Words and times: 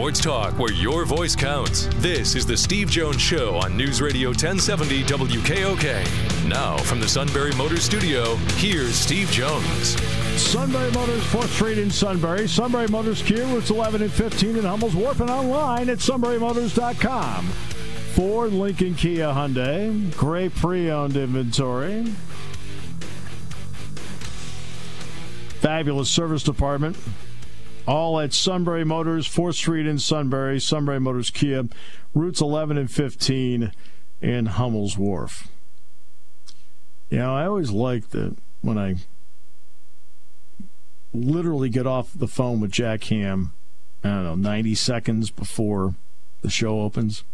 Sports 0.00 0.20
talk 0.22 0.58
where 0.58 0.72
your 0.72 1.04
voice 1.04 1.36
counts. 1.36 1.86
This 1.96 2.34
is 2.34 2.46
the 2.46 2.56
Steve 2.56 2.88
Jones 2.88 3.20
Show 3.20 3.56
on 3.56 3.76
News 3.76 4.00
Radio 4.00 4.30
1070 4.30 5.02
WKOK. 5.02 6.48
Now 6.48 6.78
from 6.78 7.00
the 7.00 7.06
Sunbury 7.06 7.52
Motors 7.52 7.82
Studio, 7.82 8.36
here's 8.56 8.94
Steve 8.94 9.30
Jones. 9.30 10.00
Sunbury 10.40 10.90
Motors, 10.92 11.22
4th 11.24 11.48
Street 11.48 11.76
in 11.76 11.90
Sunbury. 11.90 12.48
Sunbury 12.48 12.88
Motors 12.88 13.20
Kia, 13.20 13.44
routes 13.44 13.68
11 13.68 14.00
and 14.00 14.10
15 14.10 14.56
in 14.56 14.64
Hummel's 14.64 14.96
Wharf 14.96 15.20
and 15.20 15.28
online 15.28 15.90
at 15.90 15.98
sunburymotors.com. 15.98 17.44
Ford, 18.14 18.54
Lincoln, 18.54 18.94
Kia, 18.94 19.26
Hyundai. 19.26 20.16
Great 20.16 20.54
pre-owned 20.54 21.14
inventory. 21.14 22.04
Fabulous 25.60 26.08
service 26.08 26.42
department. 26.42 26.96
All 27.90 28.20
at 28.20 28.32
Sunbury 28.32 28.84
Motors, 28.84 29.26
4th 29.26 29.54
Street 29.54 29.84
in 29.84 29.98
Sunbury, 29.98 30.60
Sunbury 30.60 31.00
Motors 31.00 31.28
Kia, 31.28 31.64
routes 32.14 32.40
11 32.40 32.78
and 32.78 32.88
15 32.88 33.72
in 34.20 34.46
Hummel's 34.46 34.96
Wharf. 34.96 35.48
You 37.08 37.18
know, 37.18 37.34
I 37.34 37.46
always 37.46 37.72
like 37.72 38.10
that 38.10 38.36
when 38.60 38.78
I 38.78 38.94
literally 41.12 41.68
get 41.68 41.84
off 41.84 42.12
the 42.14 42.28
phone 42.28 42.60
with 42.60 42.70
Jack 42.70 43.02
Ham, 43.04 43.54
I 44.04 44.08
don't 44.10 44.24
know, 44.24 44.34
90 44.36 44.76
seconds 44.76 45.32
before 45.32 45.96
the 46.42 46.48
show 46.48 46.82
opens. 46.82 47.24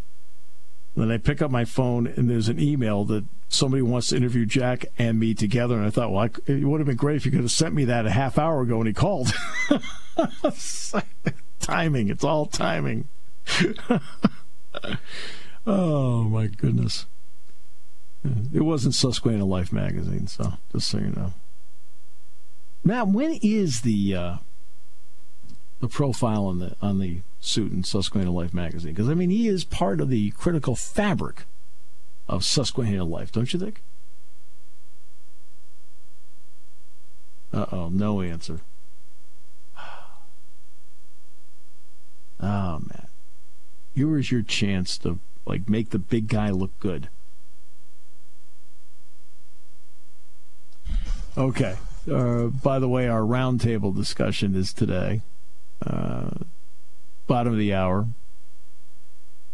Then 0.97 1.11
I 1.11 1.19
pick 1.19 1.43
up 1.43 1.51
my 1.51 1.67
phone 1.67 2.07
and 2.07 2.31
there's 2.31 2.49
an 2.49 2.59
email 2.59 3.05
that 3.05 3.25
somebody 3.49 3.83
wants 3.83 4.09
to 4.09 4.17
interview 4.17 4.47
Jack 4.47 4.87
and 4.99 5.19
me 5.19 5.35
together. 5.35 5.77
And 5.77 5.85
I 5.85 5.91
thought, 5.91 6.11
well, 6.11 6.25
I, 6.25 6.31
it 6.51 6.65
would 6.65 6.81
have 6.81 6.87
been 6.87 6.97
great 6.97 7.17
if 7.17 7.27
you 7.27 7.33
could 7.33 7.43
have 7.43 7.51
sent 7.51 7.75
me 7.75 7.85
that 7.85 8.07
a 8.07 8.11
half 8.11 8.39
hour 8.39 8.63
ago 8.63 8.79
when 8.79 8.87
he 8.87 8.95
called. 8.95 9.31
timing. 11.61 12.09
It's 12.09 12.25
all 12.25 12.47
timing. 12.47 13.09
oh, 15.67 16.25
my 16.25 16.47
goodness. 16.47 17.05
It 18.55 18.63
wasn't 18.63 18.95
Susquehanna 18.95 19.45
Life 19.45 19.73
magazine, 19.73 20.27
so 20.27 20.55
just 20.73 20.89
so 20.89 20.99
you 20.99 21.11
know. 21.11 21.35
Matt, 22.83 23.09
when 23.09 23.39
is 23.43 23.83
the 23.83 24.15
uh, 24.15 24.37
the 25.81 25.89
profile 25.89 26.47
on 26.47 26.59
the 26.59 26.77
on 26.81 26.99
the 26.99 27.21
suit 27.47 27.73
in 27.73 27.85
Susquehanna 27.85 28.31
Life 28.31 28.53
magazine? 28.53 28.93
Because 28.93 29.09
I 29.09 29.15
mean, 29.15 29.31
he 29.31 29.49
is 29.49 29.65
part 29.65 30.01
of 30.01 30.09
the 30.09 30.31
critical 30.33 30.77
fabric 30.77 31.45
of 32.29 32.45
Susquehanna 32.45 33.05
Life, 33.05 33.33
don't 33.33 33.53
you 33.53 33.59
think? 33.59 33.83
Uh 37.53 37.67
oh, 37.73 37.89
no 37.89 38.21
answer. 38.21 38.61
Oh 42.39 42.81
man, 42.81 43.07
here 43.95 44.19
is 44.19 44.31
your 44.31 44.43
chance 44.43 44.99
to 44.99 45.19
like 45.47 45.71
make 45.71 45.89
the 45.89 45.99
big 45.99 46.29
guy 46.29 46.51
look 46.51 46.79
good. 46.81 47.09
Okay. 51.37 51.77
Uh, 52.11 52.47
by 52.47 52.79
the 52.79 52.89
way, 52.89 53.09
our 53.09 53.23
roundtable 53.23 53.95
discussion 53.95 54.55
is 54.55 54.73
today, 54.73 55.23
uh, 55.85 56.31
bottom 57.27 57.53
of 57.53 57.59
the 57.59 57.75
hour. 57.75 58.09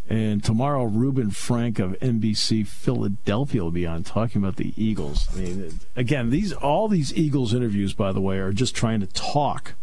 And 0.08 0.42
tomorrow, 0.44 0.84
Reuben 0.84 1.30
Frank 1.30 1.78
of 1.78 1.92
NBC 2.00 2.66
Philadelphia 2.66 3.62
will 3.62 3.70
be 3.70 3.86
on 3.86 4.02
talking 4.02 4.42
about 4.42 4.56
the 4.56 4.74
Eagles. 4.76 5.28
I 5.32 5.36
mean, 5.36 5.80
again, 5.96 6.30
these 6.30 6.52
all 6.52 6.88
these 6.88 7.14
Eagles 7.16 7.54
interviews, 7.54 7.94
by 7.94 8.12
the 8.12 8.20
way, 8.20 8.38
are 8.38 8.52
just 8.52 8.74
trying 8.74 9.00
to 9.00 9.06
talk 9.06 9.74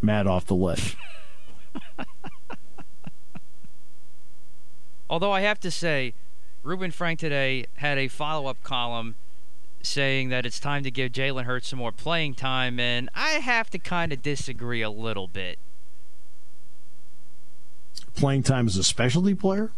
Matt 0.00 0.26
off 0.26 0.46
the 0.46 0.54
ledge. 0.54 0.96
Although 5.10 5.32
I 5.32 5.40
have 5.40 5.58
to 5.60 5.70
say, 5.70 6.14
Reuben 6.62 6.90
Frank 6.92 7.18
today 7.18 7.66
had 7.74 7.98
a 7.98 8.08
follow-up 8.08 8.62
column 8.62 9.16
saying 9.82 10.28
that 10.28 10.46
it's 10.46 10.60
time 10.60 10.84
to 10.84 10.90
give 10.90 11.12
Jalen 11.12 11.44
Hurts 11.44 11.68
some 11.68 11.78
more 11.78 11.92
playing 11.92 12.34
time, 12.34 12.78
and 12.78 13.08
I 13.14 13.30
have 13.32 13.70
to 13.70 13.78
kind 13.78 14.12
of 14.12 14.22
disagree 14.22 14.82
a 14.82 14.90
little 14.90 15.26
bit. 15.26 15.58
Playing 18.14 18.42
time 18.42 18.66
as 18.66 18.76
a 18.76 18.84
specialty 18.84 19.34
player? 19.34 19.70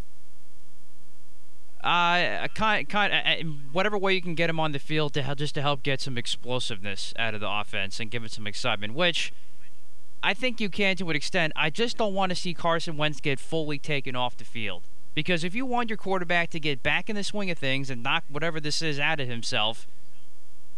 Uh, 1.83 2.47
kind, 2.55 2.89
kind, 2.89 3.13
uh, 3.13 3.45
whatever 3.73 3.99
way 3.99 4.15
you 4.15 4.23
can 4.23 4.37
get 4.37 4.49
him 4.49 4.61
on 4.61 4.71
the 4.71 4.79
field 4.79 5.13
to 5.15 5.23
help, 5.23 5.39
just 5.39 5.55
to 5.57 5.63
help 5.63 5.83
get 5.83 6.01
some 6.01 6.17
explosiveness 6.17 7.13
out 7.19 7.35
of 7.35 7.41
the 7.41 7.51
offense 7.51 7.99
and 7.99 8.11
give 8.11 8.23
it 8.23 8.31
some 8.31 8.47
excitement, 8.47 8.95
which 8.95 9.33
I 10.23 10.33
think 10.33 10.61
you 10.61 10.69
can 10.69 10.95
to 10.97 11.11
an 11.11 11.17
extent. 11.17 11.53
I 11.57 11.71
just 11.71 11.97
don't 11.97 12.15
want 12.15 12.31
to 12.31 12.37
see 12.37 12.55
Carson 12.55 12.97
Wentz 12.97 13.21
get 13.21 13.41
fully 13.41 13.79
taken 13.79 14.15
off 14.15 14.37
the 14.37 14.45
field. 14.45 14.83
Because 15.15 15.45
if 15.45 15.55
you 15.55 15.67
want 15.67 15.91
your 15.91 15.97
quarterback 15.97 16.51
to 16.51 16.61
get 16.61 16.83
back 16.83 17.11
in 17.11 17.17
the 17.17 17.25
swing 17.25 17.51
of 17.51 17.59
things 17.59 17.91
and 17.91 18.03
knock 18.03 18.25
whatever 18.31 18.61
this 18.61 18.81
is 18.81 18.99
out 18.99 19.21
of 19.21 19.29
himself, 19.29 19.87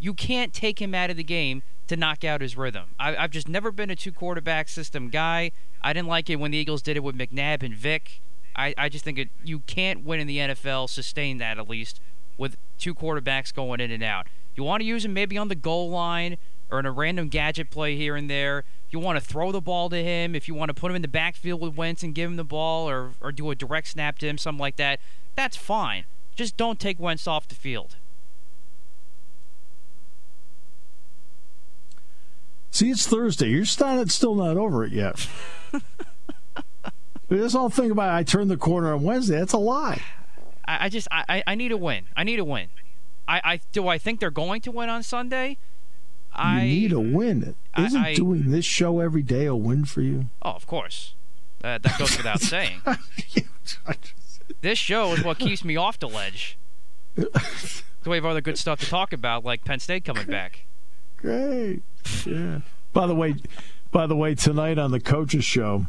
you 0.01 0.13
can't 0.15 0.53
take 0.53 0.81
him 0.81 0.95
out 0.95 1.11
of 1.11 1.17
the 1.17 1.25
game 1.25 1.63
to 1.89 1.97
knock 1.97 2.25
out 2.25 2.41
his 2.41 2.57
rhythm. 2.57 2.95
I, 2.99 3.13
have 3.13 3.31
just 3.31 3.49
never 3.49 3.71
been 3.71 3.91
a 3.91 3.97
two 3.97 4.13
quarterback 4.13 4.69
system 4.69 5.11
guy. 5.11 5.53
I 5.83 5.93
didn't 5.93 6.09
like 6.09 6.31
it 6.31 6.37
when 6.37 6.51
the 6.51 6.59
Eagles 6.59 6.83
did 6.83 6.97
it 6.97 7.03
with 7.03 7.17
McNabb 7.17 7.63
and 7.63 7.75
Vick. 7.75 8.21
I, 8.57 8.75
I 8.79 8.89
just 8.89 9.05
think 9.05 9.19
it, 9.19 9.29
you 9.45 9.61
can't 9.61 10.05
win 10.05 10.21
in 10.21 10.27
the 10.27 10.39
NFL, 10.39 10.89
sustain 10.89 11.39
that 11.39 11.59
at 11.59 11.69
least, 11.69 12.01
with 12.39 12.57
two 12.79 12.95
quarterbacks 12.95 13.53
going 13.53 13.81
in 13.81 13.91
and 13.91 14.03
out. 14.03 14.27
You 14.57 14.63
want 14.63 14.81
to 14.81 14.87
use 14.87 15.05
him 15.05 15.13
maybe 15.13 15.37
on 15.37 15.49
the 15.49 15.55
goal 15.55 15.91
line 15.91 16.39
or 16.71 16.79
in 16.79 16.87
a 16.87 16.93
random 16.93 17.29
gadget 17.29 17.71
play 17.71 17.97
here 17.97 18.17
and 18.17 18.31
there 18.31 18.65
you 18.95 19.01
want 19.01 19.19
to 19.19 19.25
throw 19.25 19.51
the 19.51 19.61
ball 19.61 19.91
to 19.91 20.03
him, 20.03 20.35
if 20.35 20.47
you 20.47 20.55
want 20.55 20.69
to 20.69 20.75
put 20.75 20.91
him 20.91 20.97
in 20.97 21.03
the 21.03 21.09
backfield 21.09 21.61
with 21.61 21.77
Wentz 21.77 22.05
and 22.05 22.15
give 22.15 22.31
him 22.31 22.37
the 22.37 22.45
ball 22.45 22.89
or, 22.89 23.11
or 23.21 23.33
do 23.33 23.51
a 23.51 23.55
direct 23.55 23.89
snap 23.89 24.19
to 24.19 24.29
him, 24.29 24.39
something 24.39 24.61
like 24.61 24.77
that, 24.77 25.01
that's 25.35 25.57
fine. 25.57 26.05
Just 26.37 26.57
don't 26.57 26.79
take 26.79 27.01
Wentz 27.01 27.27
off 27.27 27.49
the 27.49 27.57
field. 27.57 27.97
See, 32.75 32.91
it's 32.91 33.07
Thursday. 33.07 33.51
You're 33.51 33.67
still, 33.67 34.05
still 34.09 34.35
not 34.35 34.57
over 34.57 34.83
it 34.83 34.91
yet. 34.91 35.29
this 37.29 37.53
whole 37.53 37.69
thing 37.69 37.93
about 37.93 38.11
I 38.11 38.25
turned 38.25 38.51
the 38.51 38.57
corner 38.57 38.93
on 38.93 39.05
Wednesday, 39.05 39.39
that's 39.39 39.53
a 39.53 39.59
lie. 39.59 40.03
I, 40.65 40.87
I 40.87 40.89
just 40.89 41.07
I, 41.13 41.45
I 41.47 41.55
need 41.55 41.71
a 41.71 41.77
win. 41.77 42.07
I 42.17 42.25
need 42.25 42.41
a 42.41 42.45
win. 42.45 42.71
I, 43.29 43.41
I 43.45 43.61
do 43.71 43.87
I 43.87 43.99
think 43.99 44.19
they're 44.19 44.33
going 44.33 44.61
to 44.63 44.73
win 44.73 44.89
on 44.89 45.05
Sunday? 45.05 45.57
I 46.33 46.65
you 46.65 46.81
need 46.81 46.93
a 46.93 46.99
win. 46.99 47.55
Isn't 47.79 48.01
I, 48.01 48.15
doing 48.15 48.51
this 48.51 48.65
show 48.65 48.99
every 48.99 49.23
day 49.23 49.47
a 49.47 49.55
win 49.55 49.85
for 49.85 50.01
you? 50.01 50.25
Oh, 50.43 50.51
of 50.51 50.67
course. 50.67 51.15
Uh, 51.63 51.79
that 51.79 51.97
goes 51.97 52.17
without 52.17 52.41
saying. 52.41 52.81
this 54.63 54.81
show 54.81 55.13
is 55.13 55.23
what 55.23 55.39
keeps 55.39 55.65
me 55.65 55.77
off 55.77 56.01
the 56.01 56.09
ledge. 56.09 56.59
So 57.17 58.11
we 58.11 58.17
have 58.17 58.27
other 58.27 58.41
good 58.41 58.59
stuff 58.59 58.81
to 58.81 58.87
talk 58.87 59.13
about, 59.13 59.45
like 59.45 59.65
Penn 59.65 59.79
State 59.79 60.05
coming 60.05 60.27
back. 60.27 60.67
Great. 61.19 61.85
Yeah. 62.27 62.61
by 62.93 63.07
the 63.07 63.15
way, 63.15 63.35
by 63.91 64.07
the 64.07 64.17
way, 64.17 64.35
tonight 64.35 64.79
on 64.79 64.91
the 64.91 65.01
coaches 65.01 65.45
show 65.45 65.87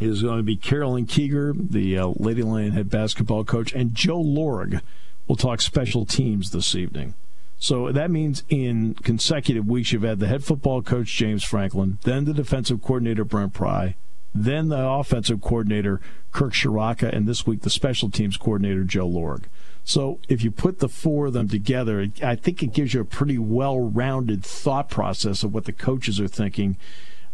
is 0.00 0.22
going 0.22 0.38
to 0.38 0.42
be 0.42 0.56
Carolyn 0.56 1.06
Kieger, 1.06 1.54
the 1.70 1.98
uh, 1.98 2.12
Lady 2.16 2.42
Lion 2.42 2.72
head 2.72 2.88
basketball 2.88 3.44
coach, 3.44 3.72
and 3.72 3.94
Joe 3.94 4.22
Lorig 4.22 4.80
will 5.26 5.36
talk 5.36 5.60
special 5.60 6.06
teams 6.06 6.50
this 6.50 6.74
evening. 6.74 7.14
So 7.58 7.90
that 7.90 8.10
means 8.10 8.44
in 8.48 8.94
consecutive 8.94 9.66
weeks, 9.66 9.92
you've 9.92 10.02
had 10.02 10.20
the 10.20 10.28
head 10.28 10.44
football 10.44 10.80
coach, 10.80 11.08
James 11.08 11.42
Franklin, 11.42 11.98
then 12.04 12.24
the 12.24 12.32
defensive 12.32 12.80
coordinator, 12.80 13.24
Brent 13.24 13.52
Pry, 13.52 13.96
then 14.32 14.68
the 14.68 14.78
offensive 14.78 15.40
coordinator, 15.40 16.00
Kirk 16.30 16.52
Ciarrocca, 16.52 17.12
and 17.12 17.26
this 17.26 17.46
week 17.46 17.62
the 17.62 17.70
special 17.70 18.10
teams 18.10 18.36
coordinator, 18.36 18.84
Joe 18.84 19.08
Lorig. 19.08 19.44
So 19.88 20.18
if 20.28 20.44
you 20.44 20.50
put 20.50 20.80
the 20.80 20.88
four 20.88 21.28
of 21.28 21.32
them 21.32 21.48
together, 21.48 22.08
I 22.22 22.34
think 22.36 22.62
it 22.62 22.74
gives 22.74 22.92
you 22.92 23.00
a 23.00 23.06
pretty 23.06 23.38
well 23.38 23.80
rounded 23.80 24.44
thought 24.44 24.90
process 24.90 25.42
of 25.42 25.54
what 25.54 25.64
the 25.64 25.72
coaches 25.72 26.20
are 26.20 26.28
thinking. 26.28 26.76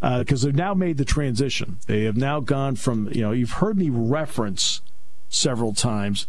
Because 0.00 0.44
uh, 0.44 0.46
they've 0.46 0.54
now 0.54 0.72
made 0.72 0.96
the 0.96 1.04
transition. 1.04 1.78
They 1.88 2.04
have 2.04 2.16
now 2.16 2.38
gone 2.38 2.76
from, 2.76 3.08
you 3.10 3.22
know, 3.22 3.32
you've 3.32 3.54
heard 3.54 3.76
me 3.76 3.90
reference 3.90 4.82
several 5.28 5.74
times, 5.74 6.28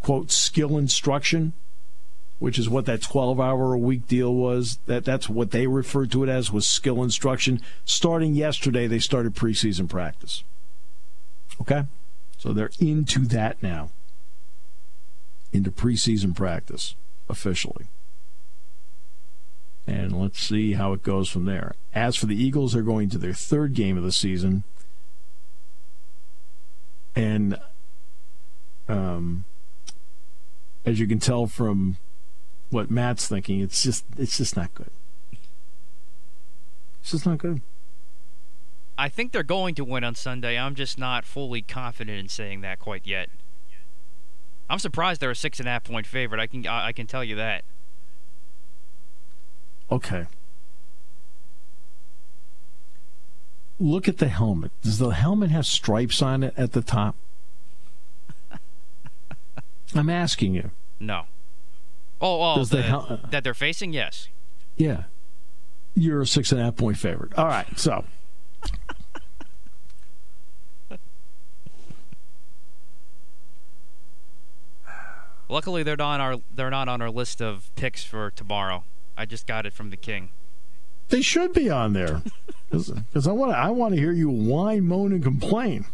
quote, 0.00 0.30
skill 0.30 0.78
instruction 0.78 1.52
which 2.38 2.56
is 2.56 2.68
what 2.68 2.86
that 2.86 3.02
12 3.02 3.40
hour 3.40 3.72
a 3.72 3.78
week 3.78 4.06
deal 4.06 4.32
was. 4.32 4.78
That 4.86 5.04
that's 5.04 5.28
what 5.28 5.50
they 5.50 5.66
referred 5.66 6.12
to 6.12 6.22
it 6.22 6.28
as 6.28 6.52
was 6.52 6.68
skill 6.68 7.02
instruction. 7.02 7.60
Starting 7.84 8.36
yesterday, 8.36 8.86
they 8.86 9.00
started 9.00 9.34
preseason 9.34 9.88
practice. 9.88 10.44
Okay? 11.60 11.82
So 12.36 12.52
they're 12.52 12.70
into 12.78 13.26
that 13.26 13.60
now. 13.60 13.90
Into 15.52 15.70
preseason 15.70 16.34
practice 16.36 16.94
officially. 17.28 17.86
And 19.86 20.20
let's 20.20 20.40
see 20.40 20.74
how 20.74 20.92
it 20.92 21.02
goes 21.02 21.30
from 21.30 21.46
there. 21.46 21.74
As 21.94 22.14
for 22.14 22.26
the 22.26 22.40
Eagles, 22.40 22.74
they're 22.74 22.82
going 22.82 23.08
to 23.10 23.18
their 23.18 23.32
third 23.32 23.72
game 23.72 23.96
of 23.96 24.04
the 24.04 24.12
season. 24.12 24.64
And 27.16 27.58
um, 28.86 29.44
as 30.84 31.00
you 31.00 31.06
can 31.06 31.18
tell 31.18 31.46
from 31.46 31.96
what 32.70 32.90
Matt's 32.90 33.26
thinking, 33.26 33.60
it's 33.60 33.82
just 33.82 34.04
it's 34.18 34.36
just 34.36 34.56
not 34.56 34.74
good. 34.74 34.90
It's 37.00 37.12
just 37.12 37.26
not 37.26 37.38
good. 37.38 37.62
I 38.98 39.08
think 39.08 39.32
they're 39.32 39.42
going 39.42 39.74
to 39.76 39.84
win 39.84 40.04
on 40.04 40.14
Sunday. 40.14 40.58
I'm 40.58 40.74
just 40.74 40.98
not 40.98 41.24
fully 41.24 41.62
confident 41.62 42.18
in 42.18 42.28
saying 42.28 42.60
that 42.62 42.78
quite 42.78 43.06
yet. 43.06 43.30
I'm 44.70 44.78
surprised 44.78 45.20
they're 45.20 45.30
a 45.30 45.36
six 45.36 45.58
and 45.60 45.68
a 45.68 45.72
half 45.72 45.84
point 45.84 46.06
favorite. 46.06 46.40
I 46.40 46.46
can 46.46 46.66
I, 46.66 46.86
I 46.88 46.92
can 46.92 47.06
tell 47.06 47.24
you 47.24 47.36
that. 47.36 47.64
Okay. 49.90 50.26
Look 53.80 54.08
at 54.08 54.18
the 54.18 54.28
helmet. 54.28 54.72
Does 54.82 54.98
the 54.98 55.10
helmet 55.10 55.50
have 55.50 55.64
stripes 55.66 56.20
on 56.20 56.42
it 56.42 56.52
at 56.56 56.72
the 56.72 56.82
top? 56.82 57.14
I'm 59.94 60.10
asking 60.10 60.54
you. 60.54 60.72
No. 60.98 61.22
Oh, 62.20 62.42
oh, 62.42 62.56
Does 62.56 62.70
the 62.70 62.78
the- 62.78 62.82
hel- 62.82 63.06
uh, 63.08 63.28
that 63.30 63.44
they're 63.44 63.54
facing? 63.54 63.92
Yes. 63.92 64.28
Yeah. 64.76 65.04
You're 65.94 66.22
a 66.22 66.26
six 66.26 66.50
and 66.52 66.60
a 66.60 66.64
half 66.64 66.76
point 66.76 66.98
favorite. 66.98 67.32
All 67.38 67.46
right. 67.46 67.66
So 67.78 68.04
Luckily, 75.48 75.82
they're 75.82 75.96
not 75.96 76.14
on 76.14 76.20
our 76.20 76.36
they're 76.54 76.70
not 76.70 76.88
on 76.88 77.00
our 77.00 77.10
list 77.10 77.40
of 77.40 77.70
picks 77.74 78.04
for 78.04 78.30
tomorrow. 78.30 78.84
I 79.16 79.24
just 79.26 79.46
got 79.46 79.64
it 79.66 79.72
from 79.72 79.90
the 79.90 79.96
king. 79.96 80.30
they 81.08 81.22
should 81.22 81.52
be 81.52 81.70
on 81.70 81.92
there 81.94 82.22
because 82.70 83.26
I 83.26 83.32
want 83.32 83.52
to. 83.52 83.56
I 83.58 83.70
want 83.70 83.94
to 83.94 84.00
hear 84.00 84.12
you 84.12 84.28
whine, 84.28 84.84
moan, 84.84 85.12
and 85.12 85.22
complain. 85.22 85.86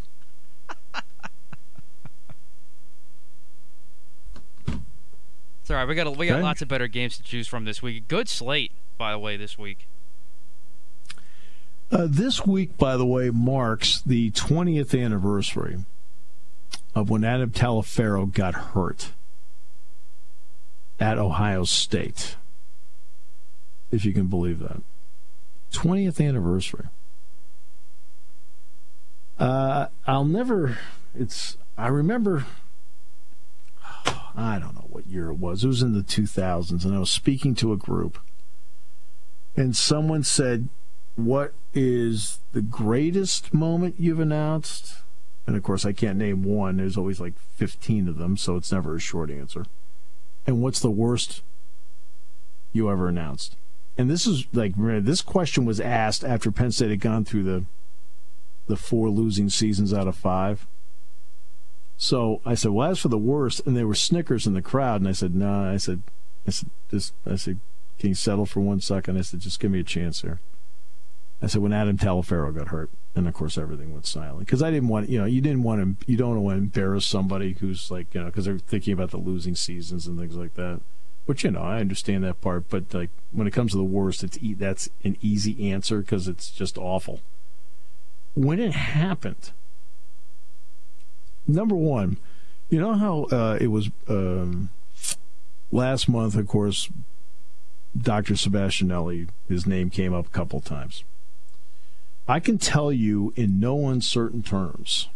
It's 4.66 5.70
all 5.70 5.76
right. 5.76 5.88
We 5.88 5.94
got 5.94 6.16
we 6.16 6.26
got 6.26 6.34
Okay. 6.36 6.42
lots 6.42 6.62
of 6.62 6.68
better 6.68 6.88
games 6.88 7.16
to 7.16 7.22
choose 7.22 7.48
from 7.48 7.64
this 7.64 7.82
week. 7.82 8.06
Good 8.08 8.28
slate, 8.28 8.72
by 8.98 9.12
the 9.12 9.18
way, 9.18 9.36
this 9.36 9.56
week. 9.56 9.88
Uh, 11.90 12.06
this 12.10 12.44
week, 12.44 12.76
by 12.76 12.96
the 12.96 13.06
way, 13.06 13.30
marks 13.30 14.00
the 14.02 14.30
20th 14.32 15.00
anniversary 15.00 15.84
of 16.94 17.08
when 17.08 17.24
Adam 17.24 17.50
Taliaferro 17.50 18.30
got 18.32 18.54
hurt 18.54 19.12
at 20.98 21.18
Ohio 21.18 21.64
State. 21.64 22.36
If 23.90 24.04
you 24.04 24.12
can 24.12 24.26
believe 24.26 24.58
that. 24.60 24.82
20th 25.72 26.24
anniversary. 26.26 26.86
Uh, 29.38 29.86
I'll 30.06 30.24
never, 30.24 30.78
it's, 31.14 31.56
I 31.76 31.88
remember, 31.88 32.46
I 34.36 34.58
don't 34.58 34.74
know 34.74 34.86
what 34.88 35.06
year 35.06 35.30
it 35.30 35.34
was. 35.34 35.64
It 35.64 35.68
was 35.68 35.82
in 35.82 35.92
the 35.92 36.02
2000s, 36.02 36.84
and 36.84 36.94
I 36.94 36.98
was 36.98 37.10
speaking 37.10 37.54
to 37.56 37.72
a 37.72 37.76
group, 37.76 38.18
and 39.56 39.76
someone 39.76 40.22
said, 40.22 40.68
what 41.16 41.54
is 41.72 42.40
the 42.52 42.62
greatest 42.62 43.52
moment 43.54 43.96
you've 43.98 44.20
announced? 44.20 44.98
And 45.46 45.56
of 45.56 45.62
course, 45.62 45.84
I 45.84 45.92
can't 45.92 46.18
name 46.18 46.42
one. 46.42 46.78
There's 46.78 46.96
always 46.96 47.20
like 47.20 47.34
15 47.56 48.08
of 48.08 48.16
them, 48.16 48.36
so 48.36 48.56
it's 48.56 48.72
never 48.72 48.96
a 48.96 49.00
short 49.00 49.30
answer. 49.30 49.66
And 50.46 50.60
what's 50.60 50.80
the 50.80 50.90
worst 50.90 51.42
you 52.72 52.90
ever 52.90 53.08
announced? 53.08 53.56
And 53.96 54.10
this 54.10 54.26
is 54.26 54.46
like 54.52 54.74
this 54.76 55.22
question 55.22 55.64
was 55.64 55.80
asked 55.80 56.24
after 56.24 56.50
Penn 56.50 56.72
State 56.72 56.90
had 56.90 57.00
gone 57.00 57.24
through 57.24 57.44
the 57.44 57.64
the 58.66 58.76
four 58.76 59.08
losing 59.10 59.48
seasons 59.48 59.92
out 59.92 60.08
of 60.08 60.16
five. 60.16 60.66
So 61.96 62.40
I 62.44 62.54
said, 62.54 62.72
"Well, 62.72 62.90
as 62.90 62.98
for 62.98 63.08
the 63.08 63.18
worst," 63.18 63.60
and 63.66 63.76
there 63.76 63.86
were 63.86 63.94
snickers 63.94 64.46
in 64.46 64.54
the 64.54 64.62
crowd, 64.62 65.00
and 65.00 65.08
I 65.08 65.12
said, 65.12 65.34
"No," 65.34 65.46
nah. 65.46 65.72
I 65.72 65.76
said, 65.76 66.02
"I 66.46 66.50
said, 66.50 66.70
just," 66.90 67.12
I 67.24 67.36
said, 67.36 67.60
"Can 67.98 68.08
you 68.08 68.14
settle 68.14 68.46
for 68.46 68.60
one 68.60 68.80
second? 68.80 69.16
I 69.16 69.20
said, 69.20 69.40
"Just 69.40 69.60
give 69.60 69.70
me 69.70 69.80
a 69.80 69.84
chance 69.84 70.22
here." 70.22 70.40
I 71.40 71.46
said, 71.46 71.62
"When 71.62 71.72
Adam 71.72 71.96
Taliaferro 71.96 72.52
got 72.54 72.68
hurt," 72.68 72.90
and 73.14 73.28
of 73.28 73.34
course 73.34 73.56
everything 73.56 73.92
went 73.92 74.06
silent 74.06 74.40
because 74.40 74.62
I 74.62 74.70
didn't 74.70 74.88
want, 74.88 75.08
you 75.08 75.18
know, 75.18 75.24
you 75.24 75.40
didn't 75.40 75.62
want 75.62 76.00
to, 76.00 76.10
you 76.10 76.16
don't 76.16 76.42
want 76.42 76.56
to 76.56 76.62
embarrass 76.62 77.06
somebody 77.06 77.52
who's 77.60 77.90
like, 77.90 78.12
you 78.14 78.20
know, 78.20 78.26
because 78.26 78.44
they're 78.44 78.58
thinking 78.58 78.92
about 78.92 79.10
the 79.10 79.18
losing 79.18 79.54
seasons 79.54 80.06
and 80.06 80.18
things 80.18 80.34
like 80.36 80.54
that. 80.54 80.80
Which 81.26 81.44
you 81.44 81.50
know, 81.52 81.62
I 81.62 81.80
understand 81.80 82.22
that 82.24 82.40
part, 82.40 82.68
but 82.68 82.92
like 82.92 83.10
when 83.32 83.46
it 83.46 83.52
comes 83.52 83.72
to 83.72 83.78
the 83.78 83.84
worst, 83.84 84.22
it's 84.22 84.38
e- 84.42 84.54
that's 84.54 84.90
an 85.04 85.16
easy 85.22 85.70
answer 85.70 86.00
because 86.00 86.28
it's 86.28 86.50
just 86.50 86.76
awful. 86.76 87.20
When 88.34 88.58
it 88.58 88.72
happened, 88.72 89.52
number 91.46 91.76
one, 91.76 92.18
you 92.68 92.78
know 92.78 92.94
how 92.94 93.24
uh, 93.24 93.56
it 93.58 93.68
was 93.68 93.88
um, 94.08 94.68
last 95.70 96.08
month. 96.08 96.34
Of 96.34 96.46
course, 96.46 96.90
Dr. 97.96 98.34
Sebastianelli, 98.34 99.28
his 99.48 99.66
name 99.66 99.88
came 99.88 100.12
up 100.12 100.26
a 100.26 100.30
couple 100.30 100.60
times. 100.60 101.04
I 102.26 102.40
can 102.40 102.58
tell 102.58 102.90
you 102.90 103.32
in 103.36 103.60
no 103.60 103.88
uncertain 103.88 104.42
terms 104.42 105.08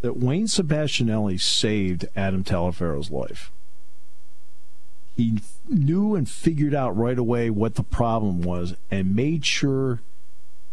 that 0.00 0.16
Wayne 0.16 0.46
Sebastianelli 0.46 1.40
saved 1.40 2.06
Adam 2.14 2.44
Taliaferro's 2.44 3.10
life. 3.10 3.50
He 5.16 5.40
knew 5.68 6.14
and 6.14 6.28
figured 6.28 6.74
out 6.74 6.96
right 6.96 7.18
away 7.18 7.50
what 7.50 7.74
the 7.74 7.82
problem 7.82 8.42
was 8.42 8.76
and 8.92 9.16
made 9.16 9.44
sure 9.44 10.00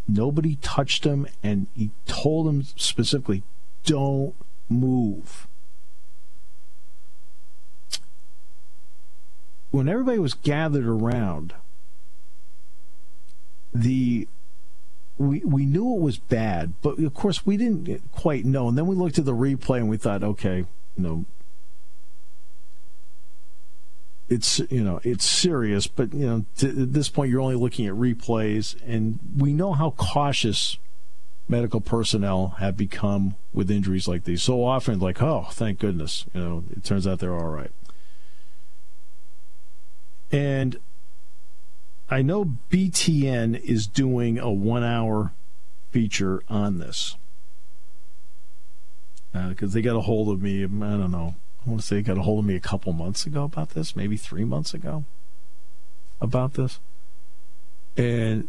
nobody 0.08 0.58
touched 0.58 1.04
him 1.04 1.26
and 1.42 1.66
he 1.76 1.90
told 2.06 2.48
him 2.48 2.62
specifically 2.76 3.42
don't 3.84 4.36
move. 4.70 5.48
When 9.72 9.90
everybody 9.90 10.20
was 10.20 10.36
gathered 10.36 10.86
around, 10.86 11.56
the 13.74 14.28
we 15.18 15.40
we 15.40 15.66
knew 15.66 15.96
it 15.96 16.02
was 16.02 16.18
bad, 16.18 16.74
but 16.82 17.00
of 17.00 17.14
course 17.14 17.46
we 17.46 17.58
didn't 17.58 18.12
quite 18.12 18.46
know. 18.46 18.68
And 18.68 18.78
then 18.78 18.88
we 18.88 18.96
looked 18.96 19.18
at 19.18 19.26
the 19.26 19.34
replay 19.34 19.78
and 19.78 19.90
we 19.90 19.98
thought, 19.98 20.24
okay, 20.24 20.66
you 20.98 21.04
know, 21.04 21.26
it's 24.28 24.60
you 24.70 24.84
know 24.84 25.00
it's 25.04 25.26
serious, 25.26 25.88
but 25.88 26.14
you 26.14 26.26
know 26.26 26.46
to, 26.58 26.68
at 26.68 26.94
this 26.94 27.10
point 27.10 27.32
you're 27.32 27.42
only 27.42 27.56
looking 27.56 27.88
at 27.88 27.94
replays, 27.94 28.76
and 28.86 29.20
we 29.38 29.54
know 29.54 29.74
how 29.74 29.92
cautious 29.92 30.78
medical 31.48 31.80
personnel 31.80 32.56
have 32.60 32.76
become 32.76 33.36
with 33.54 33.70
injuries 33.70 34.08
like 34.08 34.24
these. 34.24 34.42
So 34.42 34.66
often, 34.66 35.00
like, 35.00 35.22
oh, 35.22 35.48
thank 35.52 35.80
goodness, 35.80 36.26
you 36.34 36.42
know, 36.42 36.64
it 36.72 36.84
turns 36.84 37.06
out 37.06 37.20
they're 37.20 37.36
all 37.36 37.50
right. 37.50 37.72
And 40.32 40.78
I 42.10 42.22
know 42.22 42.58
BTN 42.70 43.60
is 43.62 43.88
doing 43.88 44.38
a 44.38 44.52
one 44.52 44.84
hour 44.84 45.34
feature 45.92 46.44
on 46.50 46.78
this 46.78 47.18
because 49.34 49.74
they 49.74 49.82
got 49.82 49.96
a 49.96 50.02
hold 50.02 50.30
of 50.30 50.42
me. 50.42 50.64
I 50.64 50.68
don't 50.68 51.12
know. 51.12 51.36
I 51.66 51.70
want 51.70 51.82
to 51.82 51.88
say 51.88 51.96
they 51.98 52.02
got 52.04 52.18
a 52.18 52.22
hold 52.22 52.40
of 52.40 52.46
me 52.46 52.56
a 52.56 52.60
couple 52.60 52.94
months 52.94 53.26
ago 53.26 53.44
about 53.44 53.72
this, 53.72 53.96
maybe 53.96 54.18
three 54.18 54.46
months 54.46 54.74
ago 54.74 55.04
about 56.22 56.54
this. 56.54 56.80
And 57.98 58.48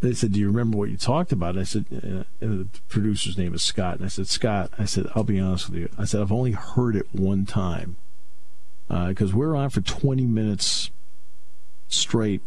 they 0.00 0.14
said, 0.14 0.32
"Do 0.32 0.40
you 0.40 0.46
remember 0.46 0.78
what 0.78 0.88
you 0.88 0.96
talked 0.96 1.32
about?" 1.32 1.50
And 1.50 1.60
I 1.60 1.64
said, 1.64 1.84
uh, 1.92 2.24
the 2.40 2.66
producer's 2.88 3.36
name 3.36 3.52
is 3.52 3.62
Scott. 3.62 3.96
And 3.96 4.06
I 4.06 4.08
said, 4.08 4.26
"Scott," 4.26 4.70
I 4.78 4.86
said, 4.86 5.06
"I'll 5.14 5.24
be 5.24 5.38
honest 5.38 5.68
with 5.68 5.78
you." 5.78 5.90
I 5.98 6.06
said, 6.06 6.22
"I've 6.22 6.32
only 6.32 6.52
heard 6.52 6.96
it 6.96 7.08
one 7.12 7.44
time 7.44 7.96
because 8.88 9.34
we're 9.34 9.54
on 9.54 9.68
for 9.70 9.82
20 9.82 10.26
minutes 10.26 10.90
straight 11.90 12.40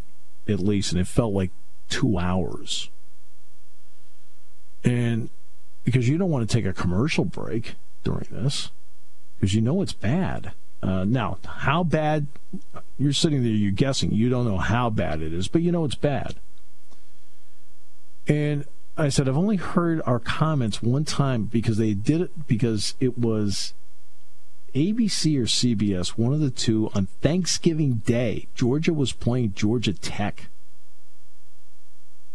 at 0.48 0.60
least, 0.60 0.92
and 0.92 1.00
it 1.00 1.08
felt 1.08 1.34
like 1.34 1.52
two 1.90 2.18
hours. 2.18 2.90
And 4.84 5.30
because 5.84 6.10
you 6.10 6.18
don't 6.18 6.30
want 6.30 6.50
to 6.50 6.54
take 6.54 6.66
a 6.66 6.74
commercial 6.74 7.26
break 7.26 7.76
during 8.04 8.28
this, 8.32 8.72
because 9.40 9.54
you 9.54 9.62
know 9.62 9.82
it's 9.82 9.94
bad. 9.94 10.54
Uh, 10.82 11.06
now, 11.06 11.38
how 11.46 11.84
bad? 11.84 12.28
You're 12.98 13.14
sitting 13.14 13.42
there, 13.44 13.52
you're 13.52 13.72
guessing. 13.72 14.12
You 14.12 14.30
don't 14.30 14.46
know 14.46 14.58
how 14.58 14.90
bad 14.90 15.22
it 15.22 15.34
is, 15.34 15.48
but 15.48 15.62
you 15.62 15.72
know 15.72 15.86
it's 15.86 15.96
bad. 15.96 16.36
And 18.28 18.66
I 18.98 19.10
said, 19.10 19.28
I've 19.28 19.38
only 19.38 19.56
heard 19.56 20.02
our 20.06 20.20
comments 20.20 20.82
one 20.82 21.06
time 21.06 21.46
because 21.46 21.78
they 21.78 21.94
did 21.94 22.22
it 22.22 22.48
because 22.48 22.96
it 23.00 23.18
was 23.18 23.74
ABC 24.74 25.38
or 25.38 25.44
CBS, 25.44 26.10
one 26.10 26.34
of 26.34 26.40
the 26.40 26.50
two, 26.52 26.90
on 26.96 27.08
Thanksgiving 27.22 28.02
Day. 28.06 28.48
Georgia 28.56 28.94
was 28.94 29.12
playing 29.12 29.54
Georgia 29.54 29.94
Tech. 29.94 30.50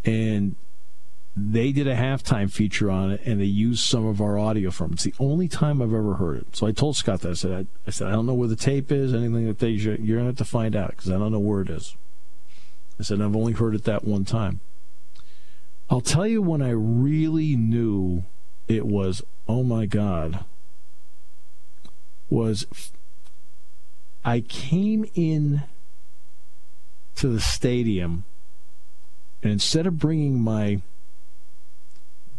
And 0.05 0.55
they 1.35 1.71
did 1.71 1.87
a 1.87 1.95
halftime 1.95 2.51
feature 2.51 2.89
on 2.89 3.11
it, 3.11 3.21
and 3.25 3.39
they 3.39 3.45
used 3.45 3.83
some 3.83 4.05
of 4.05 4.21
our 4.21 4.37
audio 4.37 4.71
from 4.71 4.91
it. 4.91 4.93
It's 4.93 5.03
the 5.03 5.13
only 5.19 5.47
time 5.47 5.81
I've 5.81 5.93
ever 5.93 6.15
heard 6.15 6.37
it. 6.37 6.55
So 6.55 6.67
I 6.67 6.71
told 6.71 6.97
Scott 6.97 7.21
that 7.21 7.31
I 7.31 7.33
said, 7.33 7.51
I, 7.51 7.65
I 7.87 7.91
said, 7.91 8.07
I 8.07 8.11
don't 8.11 8.25
know 8.25 8.33
where 8.33 8.47
the 8.47 8.55
tape 8.55 8.91
is, 8.91 9.13
anything 9.13 9.45
that 9.47 9.59
they 9.59 9.69
you're 9.69 9.97
gonna 9.97 10.25
have 10.25 10.37
to 10.37 10.45
find 10.45 10.75
out 10.75 10.91
because 10.91 11.09
I 11.09 11.17
don't 11.17 11.31
know 11.31 11.39
where 11.39 11.61
it 11.61 11.69
is. 11.69 11.95
I 12.99 13.03
said 13.03 13.21
I've 13.21 13.35
only 13.35 13.53
heard 13.53 13.75
it 13.75 13.85
that 13.85 14.03
one 14.03 14.25
time. 14.25 14.59
I'll 15.89 16.01
tell 16.01 16.27
you 16.27 16.41
when 16.41 16.61
I 16.61 16.71
really 16.71 17.55
knew 17.55 18.23
it 18.67 18.85
was, 18.85 19.23
oh 19.47 19.63
my 19.63 19.85
God, 19.85 20.43
was 22.29 22.65
I 24.23 24.41
came 24.41 25.05
in 25.15 25.63
to 27.15 27.27
the 27.27 27.39
stadium 27.39 28.23
and 29.41 29.51
instead 29.51 29.87
of 29.87 29.99
bringing 29.99 30.41
my 30.41 30.81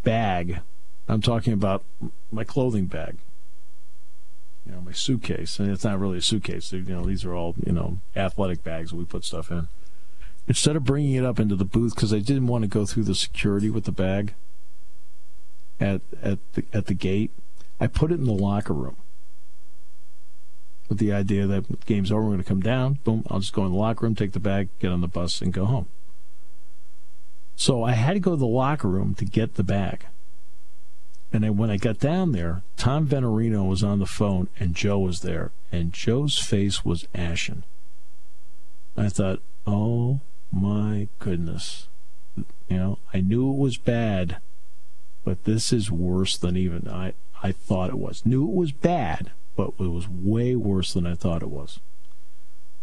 bag, 0.02 0.61
I'm 1.09 1.23
talking 1.23 1.52
about 1.52 1.85
my 2.30 2.44
clothing 2.44 2.87
bag, 2.87 3.16
you 4.66 4.73
know, 4.73 4.80
my 4.80 4.92
suitcase, 4.92 5.59
and 5.59 5.70
it's 5.70 5.85
not 5.85 5.99
really 5.99 6.18
a 6.18 6.23
suitcase. 6.23 6.73
You 6.73 6.82
know, 6.82 7.04
these 7.04 7.25
are 7.25 7.35
all 7.35 7.54
you 7.64 7.73
know 7.73 7.99
athletic 8.14 8.62
bags 8.62 8.90
that 8.90 8.97
we 8.97 9.04
put 9.04 9.25
stuff 9.25 9.50
in. 9.50 9.68
Instead 10.47 10.76
of 10.76 10.85
bringing 10.85 11.14
it 11.14 11.25
up 11.25 11.38
into 11.38 11.56
the 11.56 11.64
booth 11.64 11.94
because 11.94 12.12
I 12.12 12.18
didn't 12.18 12.47
want 12.47 12.62
to 12.62 12.68
go 12.68 12.85
through 12.85 13.04
the 13.04 13.14
security 13.14 13.70
with 13.70 13.85
the 13.85 13.92
bag 13.92 14.35
at 15.78 16.02
at 16.23 16.38
the, 16.52 16.64
at 16.73 16.87
the 16.87 16.94
gate, 16.94 17.30
I 17.80 17.87
put 17.87 18.12
it 18.12 18.20
in 18.20 18.26
the 18.26 18.32
locker 18.32 18.75
room 18.75 18.97
with 20.90 20.99
the 20.99 21.12
idea 21.12 21.47
that 21.47 21.87
game's 21.87 22.11
over, 22.11 22.23
we're 22.23 22.30
going 22.30 22.42
to 22.42 22.44
come 22.44 22.61
down. 22.61 22.99
Boom, 23.04 23.25
I'll 23.30 23.38
just 23.38 23.54
go 23.54 23.64
in 23.64 23.70
the 23.70 23.78
locker 23.78 24.04
room, 24.04 24.16
take 24.16 24.32
the 24.32 24.40
bag, 24.40 24.68
get 24.80 24.90
on 24.90 25.00
the 25.00 25.09
bus, 25.09 25.40
and 25.40 25.52
go 25.52 25.64
home. 25.64 25.87
So 27.54 27.85
I 27.85 27.92
had 27.92 28.14
to 28.14 28.20
go 28.20 28.32
to 28.32 28.37
the 28.37 28.47
locker 28.47 28.88
room 28.88 29.14
to 29.14 29.25
get 29.25 29.54
the 29.54 29.62
bag. 29.62 30.06
And 31.32 31.44
then 31.44 31.56
when 31.56 31.70
I 31.70 31.76
got 31.76 32.00
down 32.00 32.32
there, 32.32 32.62
Tom 32.76 33.06
Venturino 33.06 33.68
was 33.68 33.85
on 33.85 34.00
the 34.00 34.06
phone 34.06 34.49
and 34.59 34.75
Joe 34.75 34.99
was 34.99 35.20
there, 35.20 35.52
and 35.70 35.92
Joe's 35.92 36.38
face 36.38 36.85
was 36.85 37.06
ashen. 37.14 37.62
I 38.97 39.09
thought, 39.09 39.40
oh 39.68 40.20
my 40.50 41.06
goodness. 41.20 41.87
You 42.68 42.76
know, 42.76 42.99
I 43.14 43.20
knew 43.20 43.49
it 43.49 43.59
was 43.59 43.76
bad, 43.76 44.38
but 45.23 45.44
this 45.44 45.73
is 45.73 45.88
worse 45.88 46.37
than 46.37 46.56
even 46.56 46.88
I, 46.88 47.12
I 47.44 47.52
thought 47.52 47.90
it 47.90 47.99
was. 47.99 48.26
Knew 48.26 48.42
it 48.49 48.54
was 48.54 48.73
bad, 48.73 49.30
but 49.76 49.85
it 49.85 49.88
was 49.88 50.09
way 50.09 50.55
worse 50.57 50.93
than 50.93 51.07
I 51.07 51.14
thought 51.14 51.43
it 51.43 51.50
was. 51.50 51.81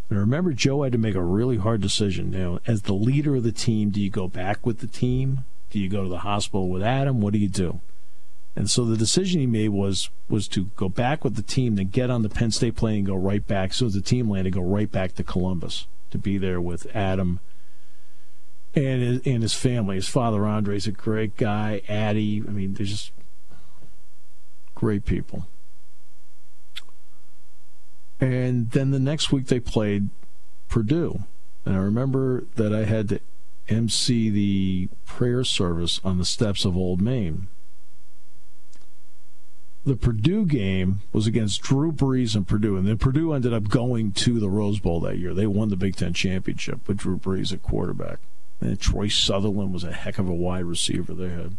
And 0.08 0.18
I 0.18 0.20
remember 0.20 0.52
Joe 0.52 0.82
had 0.82 0.92
to 0.92 0.98
make 0.98 1.14
a 1.14 1.22
really 1.22 1.58
hard 1.58 1.80
decision. 1.80 2.32
You 2.32 2.38
know, 2.38 2.60
as 2.66 2.82
the 2.82 2.94
leader 2.94 3.36
of 3.36 3.42
the 3.42 3.52
team, 3.52 3.90
do 3.90 4.00
you 4.00 4.10
go 4.10 4.28
back 4.28 4.64
with 4.64 4.78
the 4.78 4.86
team? 4.86 5.44
Do 5.70 5.78
you 5.78 5.88
go 5.88 6.02
to 6.02 6.08
the 6.08 6.20
hospital 6.20 6.68
with 6.68 6.82
Adam? 6.82 7.20
What 7.20 7.34
do 7.34 7.38
you 7.38 7.48
do? 7.48 7.80
And 8.56 8.70
so 8.70 8.84
the 8.84 8.96
decision 8.96 9.40
he 9.40 9.46
made 9.46 9.68
was 9.68 10.10
was 10.28 10.48
to 10.48 10.66
go 10.76 10.88
back 10.88 11.22
with 11.22 11.36
the 11.36 11.42
team, 11.42 11.76
then 11.76 11.88
get 11.88 12.10
on 12.10 12.22
the 12.22 12.28
Penn 12.28 12.50
State 12.50 12.74
plane 12.74 12.98
and 12.98 13.06
go 13.06 13.14
right 13.14 13.46
back. 13.46 13.72
So 13.72 13.88
the 13.88 14.00
team 14.00 14.28
landed, 14.28 14.54
go 14.54 14.62
right 14.62 14.90
back 14.90 15.14
to 15.14 15.22
Columbus 15.22 15.86
to 16.10 16.18
be 16.18 16.38
there 16.38 16.60
with 16.60 16.86
Adam 16.94 17.40
and 18.74 19.02
his, 19.02 19.20
and 19.26 19.42
his 19.42 19.54
family. 19.54 19.96
His 19.96 20.08
father 20.08 20.46
Andre's 20.46 20.86
a 20.86 20.92
great 20.92 21.36
guy. 21.36 21.82
Addie, 21.88 22.42
I 22.46 22.50
mean, 22.50 22.74
they're 22.74 22.86
just 22.86 23.12
great 24.74 25.04
people. 25.04 25.46
And 28.20 28.70
then 28.70 28.90
the 28.90 28.98
next 28.98 29.30
week 29.30 29.46
they 29.46 29.60
played 29.60 30.08
Purdue. 30.68 31.20
And 31.64 31.76
I 31.76 31.78
remember 31.78 32.44
that 32.56 32.72
I 32.72 32.84
had 32.84 33.08
to 33.10 33.20
MC 33.68 34.30
the 34.30 34.88
prayer 35.04 35.44
service 35.44 36.00
on 36.02 36.18
the 36.18 36.24
steps 36.24 36.64
of 36.64 36.76
Old 36.76 37.00
Main. 37.00 37.48
The 39.84 39.96
Purdue 39.96 40.44
game 40.44 41.00
was 41.12 41.26
against 41.26 41.62
Drew 41.62 41.92
Brees 41.92 42.34
and 42.34 42.46
Purdue, 42.46 42.76
and 42.76 42.86
then 42.86 42.98
Purdue 42.98 43.32
ended 43.32 43.54
up 43.54 43.68
going 43.68 44.12
to 44.12 44.38
the 44.38 44.50
Rose 44.50 44.80
Bowl 44.80 45.00
that 45.00 45.18
year. 45.18 45.32
They 45.32 45.46
won 45.46 45.68
the 45.68 45.76
Big 45.76 45.96
Ten 45.96 46.12
championship 46.12 46.86
with 46.86 46.98
Drew 46.98 47.18
Brees 47.18 47.52
at 47.52 47.62
quarterback. 47.62 48.18
And 48.60 48.78
Troy 48.78 49.08
Sutherland 49.08 49.72
was 49.72 49.84
a 49.84 49.92
heck 49.92 50.18
of 50.18 50.28
a 50.28 50.34
wide 50.34 50.64
receiver 50.64 51.14
they 51.14 51.28
had. 51.28 51.56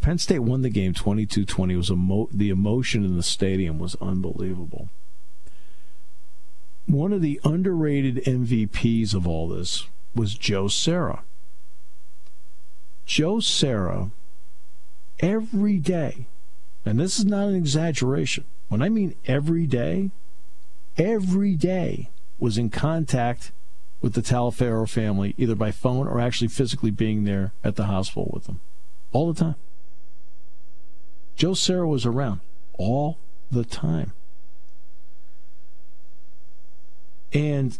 Penn 0.00 0.18
State 0.18 0.40
won 0.40 0.62
the 0.62 0.68
game 0.68 0.92
22-20. 0.92 1.76
Was 1.76 1.90
emo- 1.90 2.28
the 2.32 2.50
emotion 2.50 3.04
in 3.04 3.16
the 3.16 3.22
stadium 3.22 3.78
was 3.78 3.94
unbelievable 4.00 4.90
one 6.86 7.12
of 7.12 7.20
the 7.20 7.40
underrated 7.44 8.16
MVPs 8.24 9.14
of 9.14 9.26
all 9.26 9.48
this 9.48 9.88
was 10.14 10.34
Joe 10.34 10.68
Serra. 10.68 11.22
Joe 13.04 13.40
Serra, 13.40 14.10
every 15.20 15.78
day, 15.78 16.26
and 16.84 16.98
this 16.98 17.18
is 17.18 17.24
not 17.24 17.48
an 17.48 17.54
exaggeration, 17.54 18.44
when 18.68 18.82
I 18.82 18.88
mean 18.88 19.14
every 19.26 19.66
day, 19.66 20.10
every 20.96 21.54
day 21.54 22.10
was 22.38 22.58
in 22.58 22.70
contact 22.70 23.52
with 24.00 24.14
the 24.14 24.22
Taliaferro 24.22 24.88
family, 24.88 25.34
either 25.36 25.54
by 25.54 25.70
phone 25.70 26.06
or 26.06 26.20
actually 26.20 26.48
physically 26.48 26.90
being 26.90 27.24
there 27.24 27.52
at 27.64 27.76
the 27.76 27.84
hospital 27.84 28.30
with 28.32 28.44
them. 28.44 28.60
All 29.12 29.32
the 29.32 29.38
time. 29.38 29.54
Joe 31.34 31.54
Serra 31.54 31.88
was 31.88 32.06
around 32.06 32.40
all 32.74 33.18
the 33.50 33.64
time. 33.64 34.12
And 37.32 37.78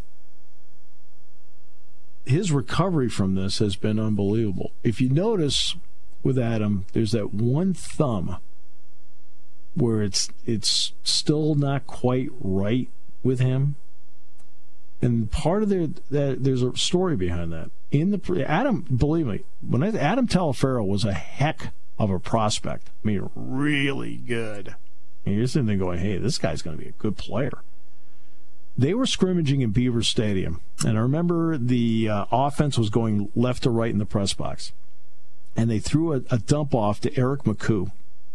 his 2.25 2.51
recovery 2.53 3.09
from 3.09 3.35
this 3.35 3.59
has 3.61 3.77
been 3.77 3.99
unbelievable. 3.99 4.73
If 4.83 5.01
you 5.01 5.09
notice 5.09 5.77
with 6.23 6.39
Adam, 6.39 6.85
there's 6.93 7.13
that 7.13 7.33
one 7.33 7.73
thumb 7.73 8.39
where 9.75 10.03
it's 10.03 10.31
it's 10.45 10.93
still 11.05 11.55
not 11.55 11.87
quite 11.87 12.31
right 12.41 12.89
with 13.23 13.39
him. 13.39 13.77
And 15.01 15.31
part 15.31 15.63
of 15.63 15.69
there 15.69 15.89
that 16.11 16.43
there's 16.43 16.63
a 16.63 16.77
story 16.77 17.17
behind 17.17 17.53
that. 17.53 17.71
In 17.93 18.11
the 18.11 18.45
Adam, 18.51 18.87
believe 18.95 19.27
me, 19.27 19.45
when 19.61 19.83
I, 19.83 19.89
Adam 19.97 20.27
Taliaferro 20.27 20.85
was 20.85 21.05
a 21.05 21.13
heck 21.13 21.73
of 21.99 22.11
a 22.11 22.19
prospect. 22.19 22.89
I 23.05 23.07
mean, 23.07 23.31
really 23.35 24.17
good. 24.17 24.75
And 25.25 25.37
you're 25.37 25.47
sitting 25.47 25.67
there 25.67 25.77
going, 25.77 25.99
"Hey, 25.99 26.19
this 26.19 26.39
guy's 26.39 26.63
going 26.63 26.77
to 26.77 26.83
be 26.83 26.89
a 26.89 26.93
good 26.93 27.17
player." 27.17 27.63
They 28.79 28.95
were 28.95 29.07
scrimmaging 29.07 29.63
in 29.63 29.71
Beaver 29.71 30.03
Stadium, 30.03 30.61
and 30.85 30.99
I 30.99 31.01
remember 31.01 31.57
the 31.57 32.09
uh, 32.09 32.25
offense 32.31 32.77
was 32.77 32.91
going 32.91 33.31
left 33.35 33.63
to 33.63 33.71
right 33.71 33.91
in 33.91 33.99
the 33.99 34.05
press 34.07 34.35
box, 34.35 34.73
and 35.57 35.71
they 35.71 35.79
threw 35.79 36.13
a, 36.13 36.23
a 36.31 36.39
dump 36.39 36.75
off 36.75 37.01
to 37.01 37.19
Eric 37.19 37.45
McCoo 37.45 37.91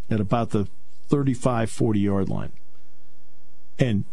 at 0.10 0.20
about 0.20 0.50
the 0.50 0.68
35, 1.10 1.70
40 1.70 2.00
yard 2.00 2.30
line, 2.30 2.52
and 3.78 4.06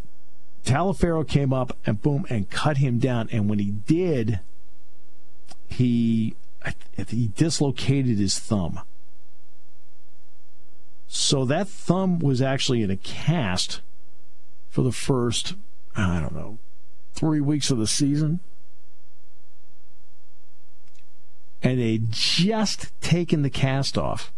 Taliaferro 0.65 1.27
came 1.27 1.53
up 1.53 1.77
and 1.87 2.03
boom 2.03 2.27
and 2.29 2.51
cut 2.51 2.77
him 2.77 2.99
down, 2.99 3.29
and 3.33 3.49
when 3.49 3.59
he 3.59 3.71
did, 3.71 4.41
he 5.67 6.37
he 7.09 7.31
dislocated 7.37 8.19
his 8.19 8.39
thumb. 8.39 8.81
So 11.07 11.47
that 11.47 11.69
thumb 11.69 12.19
was 12.19 12.43
actually 12.43 12.83
in 12.83 12.91
a 12.91 12.97
cast 12.97 13.81
for 14.69 14.83
the 14.83 14.93
first 14.93 15.55
I 15.99 16.21
don't 16.21 16.35
know, 16.35 16.59
three 17.13 17.41
weeks 17.41 17.71
of 17.71 17.79
the 17.79 17.87
season. 17.87 18.41
And 21.63 21.81
they 21.81 22.01
just 22.09 22.93
taken 23.01 23.43
the 23.43 23.51
cast 23.51 23.99
off. 23.99 24.33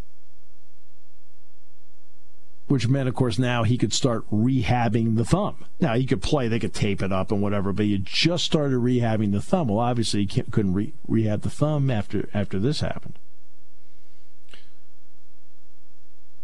Which 2.67 2.88
meant, 2.88 3.09
of 3.09 3.17
course, 3.17 3.38
now 3.38 3.64
he 3.64 3.76
could 3.76 3.93
start 3.93 4.25
rehabbing 4.31 5.17
the 5.17 5.25
thumb. 5.25 5.64
Now 5.81 5.95
he 5.95 6.07
could 6.07 6.23
play, 6.23 6.47
they 6.47 6.61
could 6.61 6.73
tape 6.73 7.02
it 7.02 7.12
up 7.12 7.33
and 7.33 7.43
whatever, 7.43 7.73
but 7.73 7.87
you 7.87 7.99
just 7.99 8.45
started 8.45 8.76
rehabbing 8.76 9.33
the 9.33 9.43
thumb. 9.43 9.69
Well, 9.69 9.81
obviously, 9.81 10.25
he 10.25 10.43
couldn't 10.43 10.75
re- 10.75 10.95
rehab 11.07 11.43
the 11.43 11.50
thumb 11.50 11.90
after 11.90 12.29
after 12.33 12.61
this 12.61 12.81
happened. 12.81 13.19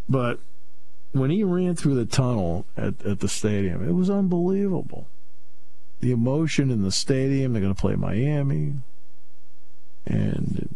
But 0.08 0.40
when 1.20 1.30
he 1.30 1.44
ran 1.44 1.74
through 1.74 1.94
the 1.94 2.06
tunnel 2.06 2.66
at, 2.76 3.04
at 3.04 3.20
the 3.20 3.28
stadium, 3.28 3.86
it 3.86 3.92
was 3.92 4.10
unbelievable. 4.10 5.08
The 6.00 6.10
emotion 6.10 6.70
in 6.70 6.82
the 6.82 6.92
stadium. 6.92 7.52
They're 7.52 7.62
going 7.62 7.74
to 7.74 7.80
play 7.80 7.96
Miami, 7.96 8.74
and 10.06 10.74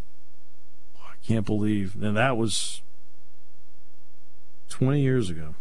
I 0.99 1.15
can't 1.27 1.45
believe. 1.45 1.95
And 2.01 2.17
that 2.17 2.37
was 2.37 2.81
20 4.71 5.01
years 5.01 5.29
ago. 5.29 5.55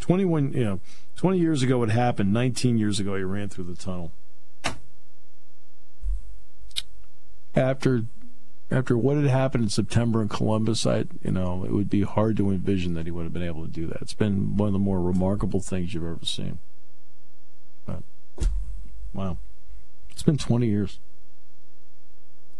21, 0.00 0.52
you 0.52 0.64
know, 0.64 0.80
20 1.16 1.38
years 1.38 1.62
ago 1.62 1.82
it 1.82 1.90
happened. 1.90 2.32
19 2.32 2.78
years 2.78 3.00
ago 3.00 3.16
he 3.16 3.22
ran 3.22 3.48
through 3.48 3.64
the 3.64 3.76
tunnel. 3.76 4.12
After 7.54 8.04
after 8.70 8.96
what 8.96 9.16
had 9.16 9.26
happened 9.26 9.64
in 9.64 9.70
September 9.70 10.22
in 10.22 10.28
Columbus, 10.28 10.86
I 10.86 11.06
you 11.22 11.32
know 11.32 11.64
it 11.64 11.72
would 11.72 11.90
be 11.90 12.02
hard 12.02 12.36
to 12.36 12.50
envision 12.50 12.94
that 12.94 13.06
he 13.06 13.10
would 13.10 13.24
have 13.24 13.32
been 13.32 13.42
able 13.42 13.64
to 13.64 13.70
do 13.70 13.86
that. 13.86 14.02
It's 14.02 14.14
been 14.14 14.56
one 14.56 14.68
of 14.68 14.72
the 14.72 14.78
more 14.78 15.00
remarkable 15.00 15.60
things 15.60 15.92
you've 15.92 16.04
ever 16.04 16.24
seen. 16.24 16.60
But 17.84 18.02
wow, 19.12 19.38
it's 20.10 20.22
been 20.22 20.38
20 20.38 20.66
years. 20.66 21.00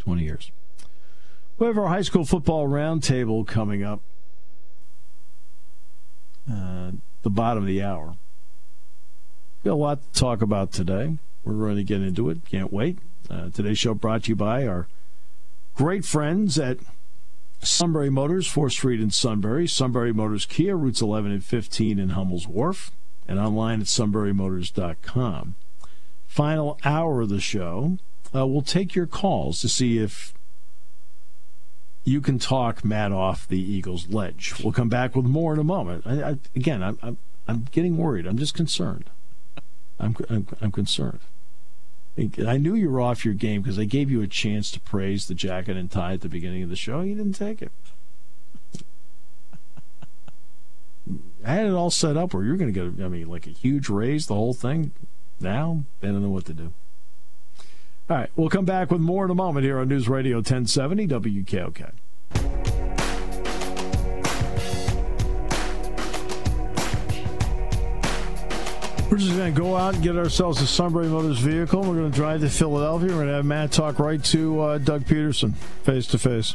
20 0.01 0.23
years. 0.23 0.51
We 1.59 1.67
have 1.67 1.79
our 1.79 1.89
high 1.89 2.03
school 2.03 2.25
football 2.25 2.67
roundtable 2.67 3.47
coming 3.47 3.85
up. 3.85 4.01
Uh, 6.51 6.93
the 7.23 7.31
bottom 7.31 7.63
of 7.63 7.67
the 7.67 7.83
hour. 7.83 8.17
Got 9.63 9.73
a 9.73 9.75
lot 9.75 10.03
to 10.03 10.19
talk 10.19 10.41
about 10.41 10.73
today. 10.73 11.19
We're 11.45 11.53
going 11.53 11.77
to 11.77 11.85
get 11.85 12.01
into 12.01 12.31
it. 12.31 12.47
Can't 12.51 12.73
wait. 12.73 12.99
Uh, 13.29 13.51
today's 13.51 13.79
show 13.79 13.93
brought 13.93 14.25
to 14.25 14.31
you 14.31 14.37
by 14.37 14.67
our 14.67 14.89
great 15.81 16.05
friends 16.05 16.59
at 16.59 16.77
Sunbury 17.63 18.11
Motors, 18.11 18.47
4th 18.47 18.73
Street 18.73 19.01
in 19.01 19.11
Sunbury. 19.11 19.67
Sunbury 19.67 20.13
Motors 20.13 20.45
Kia, 20.45 20.77
routes 20.77 21.01
11 21.01 21.33
and 21.33 21.43
15 21.43 21.99
in 21.99 22.11
Hummel's 22.11 22.47
Wharf, 22.47 22.91
and 23.27 23.39
online 23.39 23.81
at 23.81 23.87
sunburymotors.com. 23.87 25.55
Final 26.27 26.79
hour 26.85 27.23
of 27.23 27.31
the 27.31 27.41
show, 27.41 27.97
uh, 28.35 28.47
we'll 28.47 28.61
take 28.61 28.95
your 28.95 29.07
calls 29.07 29.63
to 29.63 29.71
see 29.71 29.97
if 29.97 30.35
you 32.05 32.21
can 32.21 32.39
talk 32.39 32.85
Matt 32.85 33.11
off 33.11 33.49
the 33.49 33.59
Eagles' 33.59 34.11
ledge. 34.11 34.53
We'll 34.63 34.75
come 34.75 34.91
back 34.91 35.17
with 35.17 35.25
more 35.25 35.55
in 35.55 35.59
a 35.59 35.65
moment. 35.65 36.07
I, 36.07 36.23
I, 36.23 36.39
again, 36.55 36.83
I'm, 36.83 36.99
I'm, 37.03 37.17
I'm 37.49 37.67
getting 37.73 37.97
worried. 37.97 38.27
I'm 38.27 38.37
just 38.37 38.53
concerned. 38.53 39.09
I'm, 39.99 40.15
I'm, 40.29 40.47
I'm 40.61 40.73
concerned. 40.73 41.21
I 42.47 42.57
knew 42.57 42.75
you 42.75 42.91
were 42.91 43.01
off 43.01 43.25
your 43.25 43.35
game 43.35 43.63
because 43.63 43.79
I 43.79 43.85
gave 43.85 44.11
you 44.11 44.21
a 44.21 44.27
chance 44.27 44.71
to 44.73 44.81
praise 44.81 45.27
the 45.27 45.35
jacket 45.35 45.77
and 45.77 45.91
tie 45.91 46.13
at 46.13 46.21
the 46.21 46.29
beginning 46.29 46.63
of 46.63 46.69
the 46.69 46.77
show. 46.77 47.01
You 47.01 47.15
didn't 47.15 47.35
take 47.35 47.63
it. 47.63 47.73
I 51.45 51.55
had 51.55 51.67
it 51.67 51.73
all 51.73 51.91
set 51.91 52.17
up 52.17 52.35
where 52.35 52.45
you're 52.45 52.57
going 52.57 52.73
to 52.73 52.93
get, 52.93 53.05
I 53.05 53.09
mean, 53.09 53.29
like 53.29 53.47
a 53.47 53.51
huge 53.51 53.89
raise, 53.89 54.27
the 54.27 54.35
whole 54.35 54.53
thing. 54.53 54.93
Now, 55.41 55.85
I 56.03 56.07
don't 56.07 56.23
know 56.23 56.29
what 56.31 56.45
to 56.47 56.53
do. 56.53 56.73
All 58.11 58.17
right, 58.17 58.31
we'll 58.37 58.51
come 58.51 58.65
back 58.65 58.91
with 58.91 59.01
more 59.01 59.25
in 59.25 59.31
a 59.31 59.35
moment 59.35 59.65
here 59.65 59.79
on 59.79 59.89
News 59.89 60.09
Radio 60.09 60.39
1070 60.39 61.07
WKOK. 61.09 61.93
We're 69.11 69.17
just 69.17 69.37
going 69.37 69.53
to 69.53 69.61
go 69.61 69.77
out 69.77 69.95
and 69.95 70.03
get 70.05 70.17
ourselves 70.17 70.61
a 70.63 70.69
Sunbury 70.69 71.09
Motors 71.09 71.41
vehicle. 71.41 71.81
We're 71.81 71.97
going 71.97 72.13
to 72.13 72.17
drive 72.17 72.43
to 72.43 72.49
Philadelphia. 72.49 73.09
We're 73.09 73.15
going 73.15 73.27
to 73.27 73.35
have 73.35 73.45
Matt 73.45 73.73
talk 73.73 73.99
right 73.99 74.23
to 74.27 74.61
uh, 74.61 74.79
Doug 74.79 75.03
Pederson 75.03 75.57
face 75.57 76.07
to 76.09 76.19
face. 76.19 76.55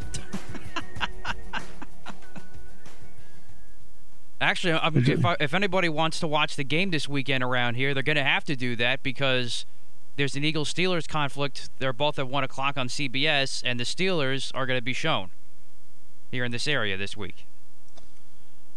Actually, 4.40 4.80
if, 5.12 5.26
I, 5.26 5.36
if 5.42 5.54
anybody 5.54 5.90
wants 5.90 6.22
to 6.22 6.28
watch 6.28 6.56
the 6.56 6.64
game 6.64 6.92
this 6.92 7.10
weekend 7.10 7.44
around 7.44 7.76
here, 7.76 7.94
they're 7.94 8.04
going 8.04 8.16
to 8.16 8.24
have 8.24 8.46
to 8.46 8.56
do 8.56 8.78
that 8.78 9.04
because 9.04 9.66
there's 10.16 10.38
an 10.38 10.46
Eagles 10.46 10.74
Steelers 10.74 11.10
conflict. 11.10 11.70
They're 11.80 11.92
both 11.92 12.18
at 12.20 12.30
1 12.30 12.44
o'clock 12.46 12.78
on 12.78 12.88
CBS, 12.88 13.64
and 13.66 13.78
the 13.78 13.84
Steelers 13.84 14.52
are 14.56 14.66
going 14.66 14.78
to 14.78 14.84
be 14.84 14.94
shown 14.94 15.32
here 16.32 16.46
in 16.46 16.54
this 16.54 16.70
area 16.70 16.96
this 16.96 17.18
week. 17.18 17.46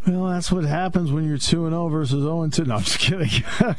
Well, 0.07 0.27
that's 0.27 0.51
what 0.51 0.65
happens 0.65 1.13
when 1.13 1.25
you're 1.25 1.39
2 1.39 1.65
and 1.67 1.73
0 1.73 1.89
versus 1.89 2.23
0 2.23 2.43
and 2.43 2.53
2. 2.53 2.65
No, 2.65 2.77
I'm 2.77 2.83
just 2.83 2.99
kidding. 2.99 3.45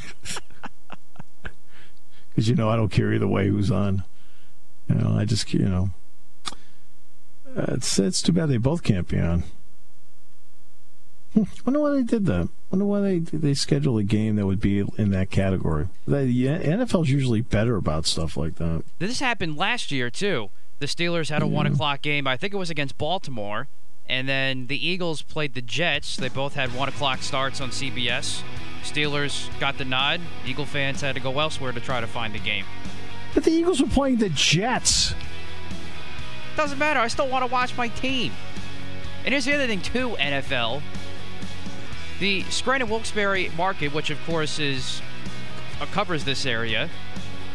Because, 2.29 2.47
you 2.47 2.55
know, 2.55 2.69
I 2.69 2.77
don't 2.77 2.87
care 2.87 3.11
either 3.11 3.27
way 3.27 3.49
who's 3.49 3.69
on. 3.69 4.05
You 4.87 4.95
know, 4.95 5.17
I 5.17 5.25
just, 5.25 5.53
you 5.53 5.67
know. 5.67 5.89
It's, 7.53 7.99
it's 7.99 8.21
too 8.21 8.31
bad 8.31 8.47
they 8.47 8.55
both 8.55 8.81
can't 8.81 9.09
be 9.09 9.19
on. 9.19 9.43
Hmm, 11.33 11.43
wonder 11.65 11.81
why 11.81 11.91
they 11.95 12.03
did 12.03 12.25
that. 12.27 12.47
Wonder 12.71 12.85
why 12.85 13.01
they 13.01 13.19
they 13.19 13.53
scheduled 13.53 13.99
a 13.99 14.03
game 14.03 14.35
that 14.37 14.45
would 14.45 14.59
be 14.59 14.79
in 14.97 15.11
that 15.11 15.29
category. 15.29 15.89
The 16.07 16.45
NFL's 16.45 17.09
usually 17.09 17.41
better 17.41 17.75
about 17.75 18.05
stuff 18.05 18.37
like 18.37 18.55
that. 18.55 18.83
This 18.99 19.19
happened 19.19 19.57
last 19.57 19.91
year 19.91 20.09
too. 20.09 20.49
The 20.79 20.85
Steelers 20.85 21.29
had 21.29 21.41
a 21.41 21.47
one 21.47 21.67
o'clock 21.67 22.01
game. 22.01 22.25
I 22.25 22.37
think 22.37 22.53
it 22.53 22.57
was 22.57 22.69
against 22.69 22.97
Baltimore, 22.97 23.67
and 24.09 24.27
then 24.27 24.67
the 24.67 24.87
Eagles 24.87 25.21
played 25.21 25.53
the 25.53 25.61
Jets. 25.61 26.17
They 26.17 26.29
both 26.29 26.55
had 26.55 26.73
one 26.73 26.89
o'clock 26.89 27.21
starts 27.21 27.61
on 27.61 27.69
CBS. 27.69 28.41
Steelers 28.83 29.47
got 29.59 29.77
the 29.77 29.85
nod. 29.85 30.19
Eagle 30.45 30.65
fans 30.65 31.01
had 31.01 31.15
to 31.15 31.21
go 31.21 31.39
elsewhere 31.39 31.71
to 31.71 31.79
try 31.79 32.01
to 32.01 32.07
find 32.07 32.33
the 32.33 32.39
game. 32.39 32.65
But 33.35 33.43
the 33.43 33.51
Eagles 33.51 33.81
were 33.81 33.87
playing 33.87 34.17
the 34.17 34.29
Jets. 34.29 35.13
Doesn't 36.57 36.79
matter. 36.79 36.99
I 36.99 37.07
still 37.07 37.29
want 37.29 37.45
to 37.45 37.51
watch 37.51 37.77
my 37.77 37.87
team. 37.89 38.33
And 39.23 39.33
here's 39.33 39.45
the 39.45 39.53
other 39.53 39.67
thing 39.67 39.81
too, 39.81 40.15
NFL. 40.19 40.81
The 42.19 42.43
Scranton 42.45 42.89
Wilkes-Barre 42.89 43.49
market, 43.55 43.93
which 43.93 44.09
of 44.09 44.17
course 44.25 44.59
is 44.59 45.01
uh, 45.79 45.85
covers 45.87 46.25
this 46.25 46.45
area, 46.45 46.89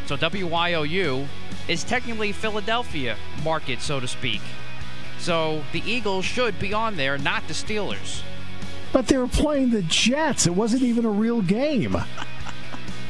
so 0.06 0.16
WYOU 0.16 1.26
is 1.68 1.84
technically 1.84 2.32
Philadelphia 2.32 3.16
market, 3.42 3.80
so 3.80 4.00
to 4.00 4.08
speak. 4.08 4.40
So 5.24 5.62
the 5.72 5.82
Eagles 5.90 6.26
should 6.26 6.58
be 6.58 6.74
on 6.74 6.96
there, 6.96 7.16
not 7.16 7.48
the 7.48 7.54
Steelers. 7.54 8.20
But 8.92 9.06
they 9.06 9.16
were 9.16 9.26
playing 9.26 9.70
the 9.70 9.80
Jets. 9.80 10.46
It 10.46 10.54
wasn't 10.54 10.82
even 10.82 11.06
a 11.06 11.10
real 11.10 11.40
game. 11.40 11.96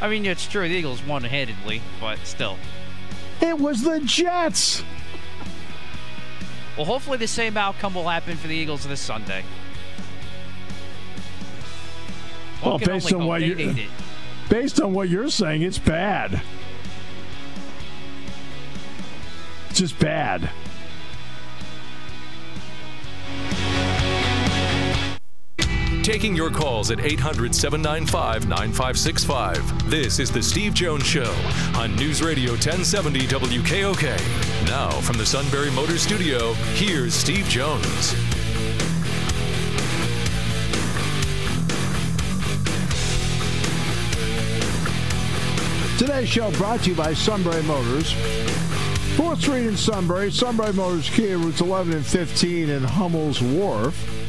I 0.01 0.09
mean, 0.09 0.25
it's 0.25 0.47
true. 0.47 0.69
The 0.69 0.75
Eagles 0.77 1.03
won 1.03 1.25
handedly, 1.25 1.83
but 2.01 2.21
still. 2.23 2.57
It 3.41 3.59
was 3.59 3.83
the 3.83 3.99
Jets. 3.99 4.85
Well, 6.77 6.87
hopefully 6.87 7.19
the 7.19 7.27
same 7.27 7.57
outcome 7.57 7.95
will 7.95 8.09
happen 8.09 8.37
for 8.37 8.47
the 8.47 8.55
Eagles 8.55 8.87
this 8.87 9.01
Sunday. 9.01 9.43
Well, 12.65 12.79
based 12.79 13.13
on 13.13 13.27
what 13.27 13.43
you 13.43 13.89
based 14.49 14.81
on 14.81 14.93
what 14.95 15.09
you're 15.09 15.31
saying, 15.31 15.63
it's 15.63 15.79
bad. 15.79 16.41
It's 19.71 19.81
just 19.81 19.99
bad. 19.99 20.49
Taking 26.05 26.37
your 26.37 26.51
calls 26.51 26.91
at 26.91 27.01
800 27.01 27.55
795 27.55 28.47
9565. 28.47 29.89
This 29.91 30.19
is 30.19 30.31
The 30.31 30.43
Steve 30.43 30.75
Jones 30.75 31.07
Show 31.07 31.35
on 31.75 31.97
News 31.97 32.23
Radio 32.23 32.51
1070 32.51 33.21
WKOK. 33.21 34.67
Now, 34.67 34.91
from 35.01 35.17
the 35.17 35.25
Sunbury 35.25 35.71
Motor 35.71 35.97
Studio, 35.97 36.53
here's 36.75 37.15
Steve 37.15 37.47
Jones. 37.49 38.11
Today's 45.99 46.29
show 46.29 46.51
brought 46.51 46.81
to 46.83 46.91
you 46.91 46.97
by 46.97 47.15
Sunbury 47.15 47.63
Motors. 47.63 48.13
4th 49.17 49.41
Street 49.41 49.69
in 49.69 49.77
Sunbury, 49.79 50.31
Sunbury 50.31 50.75
Motors 50.75 51.09
Kia, 51.09 51.39
routes 51.39 51.63
11 51.63 51.95
and 51.95 52.05
15 52.05 52.69
in 52.69 52.83
Hummel's 52.83 53.41
Wharf. 53.41 54.24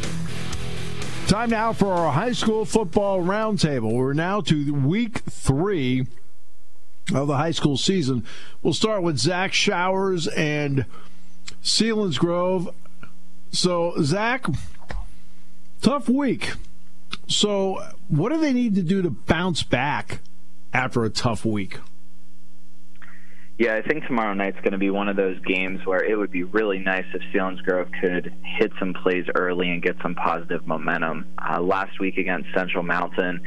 Time 1.28 1.50
now 1.50 1.74
for 1.74 1.92
our 1.92 2.12
high 2.12 2.34
school 2.34 2.66
football 2.66 3.20
roundtable. 3.20 3.94
We're 3.94 4.14
now 4.14 4.42
to 4.42 4.74
week 4.74 5.20
three 5.28 6.06
of 7.14 7.28
the 7.28 7.36
high 7.36 7.50
school 7.50 7.78
season. 7.78 8.24
We'll 8.62 8.76
start 8.76 9.02
with 9.02 9.18
Zach 9.18 9.52
Showers 9.52 10.28
and 10.28 10.86
Selinsgrove. 11.64 12.72
So, 13.52 13.96
Zach, 14.04 14.46
tough 15.82 16.08
week. 16.08 16.54
So, 17.28 17.84
what 18.08 18.32
do 18.32 18.40
they 18.40 18.54
need 18.54 18.76
to 18.76 18.84
do 18.84 19.02
to 19.02 19.10
bounce 19.10 19.64
back 19.64 20.20
after 20.74 21.04
a 21.06 21.10
tough 21.10 21.44
week? 21.44 21.80
Yeah, 23.58 23.76
I 23.76 23.82
think 23.88 24.06
tomorrow 24.06 24.34
night's 24.34 24.58
going 24.58 24.74
to 24.74 24.78
be 24.78 24.90
one 24.90 25.08
of 25.08 25.16
those 25.16 25.40
games 25.40 25.86
where 25.86 26.04
it 26.04 26.18
would 26.18 26.32
be 26.32 26.44
really 26.44 26.80
nice 26.80 27.06
if 27.14 27.22
Selinsgrove 27.34 27.90
could 28.02 28.34
hit 28.44 28.74
some 28.80 28.94
plays 28.94 29.26
early 29.34 29.70
and 29.70 29.82
get 29.82 29.96
some 30.02 30.14
positive 30.14 30.68
momentum. 30.68 31.26
Uh, 31.38 31.62
last 31.62 31.98
week 32.00 32.18
against 32.18 32.50
Central 32.54 32.84
Mountain, 32.84 33.40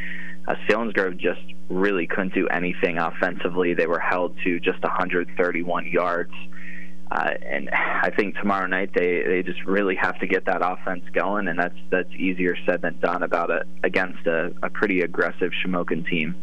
uh, 0.46 0.54
Selinsgrove 0.66 1.18
just 1.18 1.42
really 1.68 2.06
couldn't 2.06 2.32
do 2.32 2.48
anything 2.48 2.96
offensively. 2.96 3.74
They 3.74 3.86
were 3.86 3.98
held 3.98 4.34
to 4.44 4.58
just 4.60 4.82
131 4.82 5.86
yards. 5.88 6.32
Uh, 7.10 7.30
and 7.42 7.70
I 7.70 8.10
think 8.10 8.36
tomorrow 8.36 8.66
night 8.66 8.90
they, 8.94 9.22
they 9.26 9.42
just 9.42 9.62
really 9.64 9.96
have 9.96 10.18
to 10.20 10.26
get 10.26 10.46
that 10.46 10.60
offense 10.62 11.04
going, 11.12 11.48
and 11.48 11.58
that's 11.58 11.78
that's 11.90 12.12
easier 12.14 12.54
said 12.66 12.82
than 12.82 12.98
done 13.00 13.22
about 13.22 13.50
it 13.50 13.66
against 13.82 14.26
a, 14.26 14.52
a 14.62 14.68
pretty 14.68 15.00
aggressive 15.00 15.52
Shamokin 15.64 16.06
team. 16.06 16.34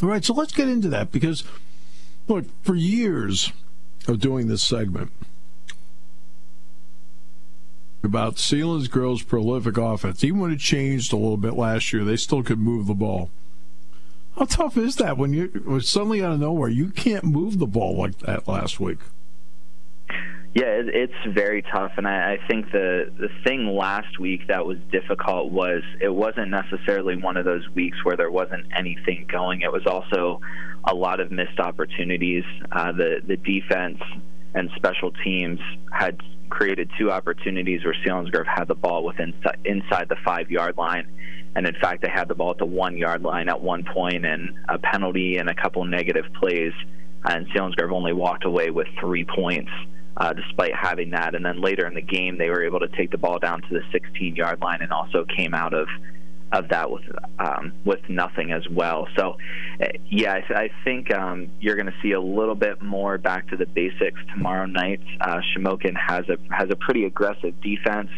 All 0.00 0.08
right, 0.08 0.24
so 0.24 0.32
let's 0.32 0.52
get 0.52 0.68
into 0.68 0.88
that 0.90 1.10
because, 1.10 1.42
look, 2.30 2.46
for 2.62 2.74
years 2.74 3.52
of 4.08 4.20
doing 4.20 4.46
this 4.48 4.62
segment 4.62 5.12
about 8.02 8.38
Selinsgrove's 8.38 9.22
prolific 9.22 9.76
offense, 9.76 10.24
even 10.24 10.40
when 10.40 10.52
it 10.52 10.60
changed 10.60 11.12
a 11.12 11.16
little 11.16 11.36
bit 11.36 11.54
last 11.54 11.92
year, 11.92 12.04
they 12.04 12.16
still 12.16 12.42
could 12.42 12.58
move 12.58 12.86
the 12.86 12.94
ball. 12.94 13.30
How 14.36 14.46
tough 14.46 14.76
is 14.76 14.96
that 14.96 15.18
when 15.18 15.34
you 15.34 15.80
suddenly 15.80 16.22
out 16.22 16.32
of 16.32 16.40
nowhere 16.40 16.70
you 16.70 16.90
can't 16.90 17.24
move 17.24 17.58
the 17.58 17.66
ball 17.66 17.98
like 17.98 18.18
that 18.20 18.48
last 18.48 18.80
week? 18.80 18.98
Yeah, 20.52 20.64
it, 20.64 20.88
it's 20.88 21.34
very 21.34 21.62
tough, 21.62 21.92
and 21.96 22.08
I, 22.08 22.32
I 22.32 22.38
think 22.48 22.72
the 22.72 23.12
the 23.18 23.28
thing 23.44 23.68
last 23.68 24.18
week 24.18 24.48
that 24.48 24.66
was 24.66 24.78
difficult 24.90 25.52
was 25.52 25.82
it 26.00 26.12
wasn't 26.12 26.50
necessarily 26.50 27.16
one 27.16 27.36
of 27.36 27.44
those 27.44 27.68
weeks 27.74 28.04
where 28.04 28.16
there 28.16 28.32
wasn't 28.32 28.66
anything 28.76 29.26
going. 29.30 29.60
It 29.60 29.70
was 29.70 29.86
also 29.86 30.40
a 30.84 30.94
lot 30.94 31.20
of 31.20 31.30
missed 31.30 31.60
opportunities. 31.60 32.42
Uh, 32.72 32.90
the 32.90 33.20
the 33.24 33.36
defense 33.36 34.00
and 34.54 34.70
special 34.74 35.12
teams 35.22 35.60
had 35.92 36.20
created 36.48 36.90
two 36.98 37.12
opportunities 37.12 37.84
where 37.84 37.94
Selinsgrove 38.04 38.46
had 38.46 38.66
the 38.66 38.74
ball 38.74 39.04
within 39.04 39.32
inside 39.64 40.08
the 40.08 40.16
five 40.24 40.50
yard 40.50 40.76
line. 40.76 41.06
And 41.54 41.64
in 41.64 41.74
fact, 41.80 42.02
they 42.02 42.10
had 42.10 42.26
the 42.26 42.34
ball 42.34 42.50
at 42.50 42.58
the 42.58 42.66
one 42.66 42.96
yard 42.96 43.22
line 43.22 43.48
at 43.48 43.60
one 43.60 43.84
point, 43.84 44.26
and 44.26 44.50
a 44.68 44.78
penalty 44.78 45.36
and 45.36 45.48
a 45.48 45.54
couple 45.54 45.84
negative 45.84 46.24
plays. 46.40 46.72
And 47.24 47.46
Selinsgrove 47.50 47.92
only 47.92 48.12
walked 48.12 48.44
away 48.44 48.70
with 48.70 48.88
three 48.98 49.24
points 49.24 49.70
uh, 50.16 50.32
despite 50.32 50.74
having 50.74 51.10
that. 51.10 51.34
And 51.34 51.44
then 51.44 51.60
later 51.60 51.86
in 51.86 51.94
the 51.94 52.02
game, 52.02 52.38
they 52.38 52.50
were 52.50 52.64
able 52.64 52.80
to 52.80 52.88
take 52.88 53.10
the 53.10 53.18
ball 53.18 53.38
down 53.38 53.62
to 53.62 53.68
the 53.70 53.82
16 53.92 54.36
yard 54.36 54.60
line 54.60 54.82
and 54.82 54.92
also 54.92 55.24
came 55.24 55.54
out 55.54 55.74
of 55.74 55.88
of 56.52 56.68
that 56.68 56.90
with 56.90 57.04
um, 57.38 57.72
with 57.84 58.00
nothing 58.08 58.52
as 58.52 58.66
well. 58.68 59.06
So, 59.16 59.36
uh, 59.80 59.86
yeah, 60.10 60.34
I, 60.34 60.40
th- 60.40 60.58
I 60.58 60.70
think 60.84 61.14
um, 61.14 61.48
you're 61.60 61.76
going 61.76 61.86
to 61.86 61.94
see 62.02 62.10
a 62.12 62.20
little 62.20 62.56
bit 62.56 62.82
more 62.82 63.18
back 63.18 63.48
to 63.50 63.56
the 63.56 63.66
basics 63.66 64.20
tomorrow 64.34 64.66
night. 64.66 65.00
Uh, 65.20 65.40
Shamokin 65.54 65.96
has 65.96 66.24
a 66.28 66.38
has 66.52 66.68
a 66.70 66.76
pretty 66.76 67.04
aggressive 67.04 67.60
defense. 67.60 68.10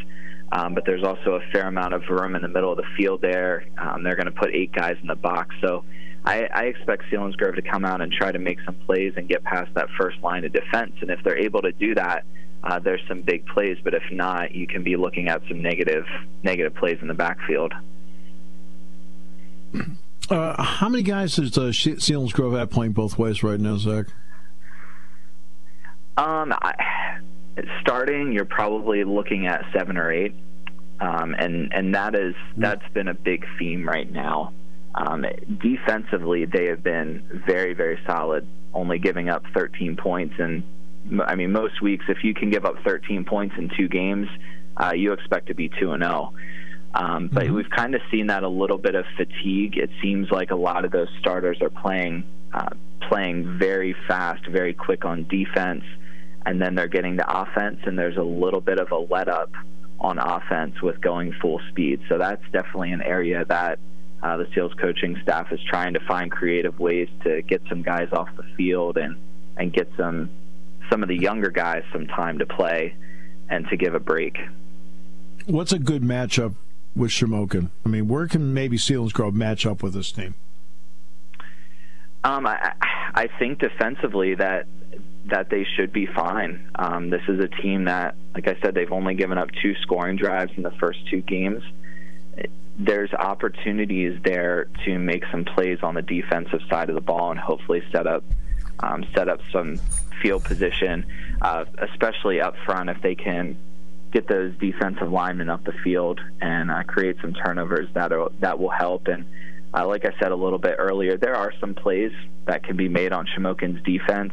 Um, 0.52 0.74
but 0.74 0.84
there's 0.84 1.02
also 1.02 1.36
a 1.36 1.40
fair 1.50 1.66
amount 1.66 1.94
of 1.94 2.02
room 2.10 2.36
in 2.36 2.42
the 2.42 2.48
middle 2.48 2.70
of 2.70 2.76
the 2.76 2.84
field 2.94 3.22
there. 3.22 3.64
Um, 3.78 4.02
they're 4.02 4.16
going 4.16 4.26
to 4.26 4.32
put 4.32 4.54
eight 4.54 4.70
guys 4.70 4.96
in 5.00 5.08
the 5.08 5.14
box. 5.14 5.54
So 5.62 5.82
I, 6.24 6.48
I 6.54 6.62
expect 6.64 7.04
Selinsgrove 7.10 7.56
to 7.56 7.62
come 7.62 7.84
out 7.84 8.00
and 8.00 8.12
try 8.12 8.30
to 8.30 8.38
make 8.38 8.58
some 8.64 8.76
plays 8.86 9.14
and 9.16 9.28
get 9.28 9.42
past 9.42 9.74
that 9.74 9.88
first 9.98 10.22
line 10.22 10.44
of 10.44 10.52
defense. 10.52 10.92
And 11.00 11.10
if 11.10 11.22
they're 11.24 11.38
able 11.38 11.62
to 11.62 11.72
do 11.72 11.94
that, 11.96 12.24
uh, 12.62 12.78
there's 12.78 13.00
some 13.08 13.22
big 13.22 13.44
plays. 13.46 13.78
But 13.82 13.94
if 13.94 14.04
not, 14.12 14.54
you 14.54 14.66
can 14.66 14.84
be 14.84 14.96
looking 14.96 15.28
at 15.28 15.42
some 15.48 15.62
negative 15.62 16.06
negative 16.44 16.74
plays 16.74 16.98
in 17.02 17.08
the 17.08 17.14
backfield. 17.14 17.72
Uh, 20.30 20.62
how 20.62 20.88
many 20.88 21.02
guys 21.02 21.34
does 21.36 21.58
uh, 21.58 21.62
Selinsgrove 21.62 22.56
have 22.56 22.70
playing 22.70 22.92
both 22.92 23.18
ways 23.18 23.42
right 23.42 23.58
now, 23.58 23.76
Zach? 23.76 24.06
Um, 26.16 26.52
I, 26.52 27.18
starting, 27.80 28.32
you're 28.32 28.44
probably 28.44 29.02
looking 29.02 29.46
at 29.46 29.64
seven 29.72 29.96
or 29.96 30.12
eight, 30.12 30.34
um, 31.00 31.34
and 31.34 31.72
and 31.72 31.94
that 31.94 32.14
is 32.14 32.34
that's 32.56 32.86
been 32.92 33.08
a 33.08 33.14
big 33.14 33.44
theme 33.58 33.88
right 33.88 34.10
now. 34.10 34.52
Um, 34.94 35.24
defensively, 35.60 36.44
they 36.44 36.66
have 36.66 36.82
been 36.82 37.42
very 37.46 37.74
very 37.74 37.98
solid, 38.06 38.46
only 38.74 38.98
giving 38.98 39.28
up 39.28 39.44
13 39.54 39.96
points. 39.96 40.34
And 40.38 40.62
I 41.26 41.34
mean, 41.34 41.52
most 41.52 41.80
weeks, 41.80 42.04
if 42.08 42.24
you 42.24 42.34
can 42.34 42.50
give 42.50 42.64
up 42.64 42.76
13 42.84 43.24
points 43.24 43.54
in 43.58 43.70
two 43.76 43.88
games, 43.88 44.28
uh, 44.76 44.92
you 44.94 45.12
expect 45.12 45.48
to 45.48 45.54
be 45.54 45.68
two 45.68 45.92
and 45.92 46.02
zero. 46.02 46.32
Oh. 46.32 46.38
Um, 46.94 47.30
but 47.32 47.44
mm-hmm. 47.44 47.54
we've 47.54 47.70
kind 47.70 47.94
of 47.94 48.02
seen 48.10 48.26
that 48.26 48.42
a 48.42 48.48
little 48.48 48.76
bit 48.76 48.94
of 48.94 49.06
fatigue. 49.16 49.78
It 49.78 49.90
seems 50.02 50.30
like 50.30 50.50
a 50.50 50.56
lot 50.56 50.84
of 50.84 50.90
those 50.90 51.08
starters 51.20 51.62
are 51.62 51.70
playing 51.70 52.24
uh, 52.52 52.68
playing 53.08 53.58
very 53.58 53.94
fast, 54.06 54.46
very 54.46 54.74
quick 54.74 55.04
on 55.06 55.26
defense, 55.26 55.84
and 56.44 56.60
then 56.60 56.74
they're 56.74 56.88
getting 56.88 57.16
the 57.16 57.40
offense, 57.40 57.78
and 57.86 57.98
there's 57.98 58.18
a 58.18 58.22
little 58.22 58.60
bit 58.60 58.78
of 58.78 58.92
a 58.92 58.96
let 58.96 59.28
up 59.28 59.50
on 60.00 60.18
offense 60.18 60.82
with 60.82 61.00
going 61.00 61.32
full 61.40 61.60
speed. 61.70 62.00
So 62.08 62.18
that's 62.18 62.42
definitely 62.52 62.92
an 62.92 63.02
area 63.02 63.44
that 63.46 63.78
uh, 64.22 64.36
the 64.36 64.46
Seals 64.54 64.72
coaching 64.74 65.18
staff 65.22 65.52
is 65.52 65.60
trying 65.68 65.94
to 65.94 66.00
find 66.00 66.30
creative 66.30 66.78
ways 66.78 67.08
to 67.24 67.42
get 67.42 67.62
some 67.68 67.82
guys 67.82 68.08
off 68.12 68.28
the 68.36 68.44
field 68.56 68.96
and 68.96 69.16
and 69.56 69.72
get 69.72 69.90
some 69.96 70.30
some 70.90 71.02
of 71.02 71.08
the 71.08 71.16
younger 71.16 71.50
guys 71.50 71.82
some 71.92 72.06
time 72.06 72.38
to 72.38 72.46
play 72.46 72.94
and 73.48 73.66
to 73.68 73.76
give 73.76 73.94
a 73.94 74.00
break. 74.00 74.38
What's 75.46 75.72
a 75.72 75.78
good 75.78 76.02
matchup 76.02 76.54
with 76.94 77.10
Shamokin? 77.10 77.70
I 77.84 77.88
mean, 77.88 78.08
where 78.08 78.28
can 78.28 78.54
maybe 78.54 78.76
Selinsgrove 78.76 79.34
match 79.34 79.66
up 79.66 79.82
with 79.82 79.94
this 79.94 80.12
team? 80.12 80.34
Um, 82.24 82.46
I, 82.46 82.72
I 83.14 83.28
think 83.38 83.58
defensively 83.58 84.36
that 84.36 84.66
that 85.26 85.50
they 85.50 85.64
should 85.76 85.92
be 85.92 86.06
fine. 86.06 86.68
Um, 86.74 87.10
this 87.10 87.22
is 87.28 87.38
a 87.40 87.48
team 87.48 87.84
that, 87.84 88.16
like 88.34 88.48
I 88.48 88.56
said, 88.60 88.74
they've 88.74 88.90
only 88.90 89.14
given 89.14 89.38
up 89.38 89.48
two 89.62 89.74
scoring 89.82 90.16
drives 90.16 90.52
in 90.56 90.62
the 90.62 90.72
first 90.72 90.98
two 91.08 91.22
games. 91.22 91.62
There's 92.78 93.12
opportunities 93.12 94.18
there 94.24 94.68
to 94.84 94.98
make 94.98 95.24
some 95.30 95.44
plays 95.44 95.78
on 95.82 95.94
the 95.94 96.02
defensive 96.02 96.60
side 96.70 96.88
of 96.88 96.94
the 96.94 97.00
ball 97.00 97.30
and 97.30 97.38
hopefully 97.38 97.82
set 97.92 98.06
up 98.06 98.24
um, 98.80 99.04
set 99.14 99.28
up 99.28 99.40
some 99.52 99.78
field 100.20 100.44
position, 100.44 101.06
uh, 101.40 101.64
especially 101.78 102.40
up 102.40 102.54
front 102.64 102.90
if 102.90 103.00
they 103.02 103.14
can 103.14 103.56
get 104.12 104.28
those 104.28 104.52
defensive 104.58 105.10
linemen 105.10 105.48
up 105.48 105.64
the 105.64 105.72
field 105.84 106.20
and 106.40 106.70
uh, 106.70 106.82
create 106.82 107.16
some 107.20 107.32
turnovers 107.32 107.88
that 107.94 108.12
that 108.40 108.58
will 108.58 108.70
help. 108.70 109.08
And 109.08 109.26
uh, 109.74 109.86
like 109.86 110.04
I 110.04 110.12
said 110.20 110.32
a 110.32 110.36
little 110.36 110.58
bit 110.58 110.76
earlier, 110.78 111.16
there 111.16 111.34
are 111.34 111.52
some 111.60 111.74
plays 111.74 112.12
that 112.46 112.62
can 112.64 112.76
be 112.76 112.88
made 112.88 113.12
on 113.12 113.26
Shamokin's 113.26 113.82
defense. 113.82 114.32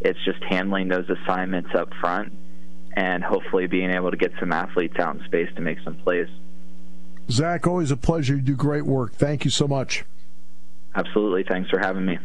It's 0.00 0.18
just 0.24 0.42
handling 0.44 0.88
those 0.88 1.08
assignments 1.10 1.70
up 1.74 1.92
front 2.00 2.32
and 2.94 3.22
hopefully 3.22 3.66
being 3.66 3.90
able 3.90 4.10
to 4.10 4.16
get 4.16 4.32
some 4.40 4.52
athletes 4.52 4.98
out 4.98 5.16
in 5.16 5.24
space 5.24 5.48
to 5.54 5.60
make 5.60 5.78
some 5.84 5.96
plays. 5.96 6.28
Zach, 7.30 7.66
always 7.66 7.90
a 7.90 7.96
pleasure. 7.96 8.36
You 8.36 8.42
do 8.42 8.56
great 8.56 8.84
work. 8.84 9.14
Thank 9.14 9.44
you 9.44 9.50
so 9.50 9.68
much. 9.68 10.04
Absolutely. 10.94 11.44
Thanks 11.44 11.70
for 11.70 11.78
having 11.78 12.04
me. 12.04 12.18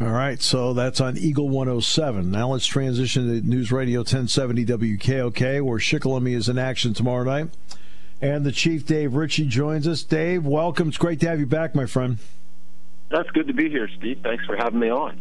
All 0.00 0.08
right, 0.08 0.40
so 0.40 0.72
that's 0.72 0.98
on 0.98 1.18
Eagle 1.18 1.50
107. 1.50 2.30
Now 2.30 2.48
let's 2.48 2.64
transition 2.64 3.28
to 3.28 3.46
News 3.46 3.70
Radio 3.70 4.00
1070 4.00 4.64
WKOK, 4.64 5.60
where 5.60 5.78
Shikellamy 5.78 6.34
is 6.34 6.48
in 6.48 6.56
action 6.56 6.94
tomorrow 6.94 7.24
night. 7.24 7.50
And 8.22 8.46
the 8.46 8.52
Chief, 8.52 8.86
Dave 8.86 9.14
Ritchie, 9.14 9.46
joins 9.46 9.86
us. 9.86 10.02
Dave, 10.02 10.46
welcome. 10.46 10.88
It's 10.88 10.96
great 10.96 11.20
to 11.20 11.28
have 11.28 11.38
you 11.38 11.44
back, 11.44 11.74
my 11.74 11.84
friend. 11.84 12.16
That's 13.10 13.28
good 13.30 13.46
to 13.48 13.52
be 13.52 13.68
here, 13.68 13.88
Steve. 13.98 14.20
Thanks 14.22 14.44
for 14.46 14.56
having 14.56 14.80
me 14.80 14.88
on. 14.88 15.20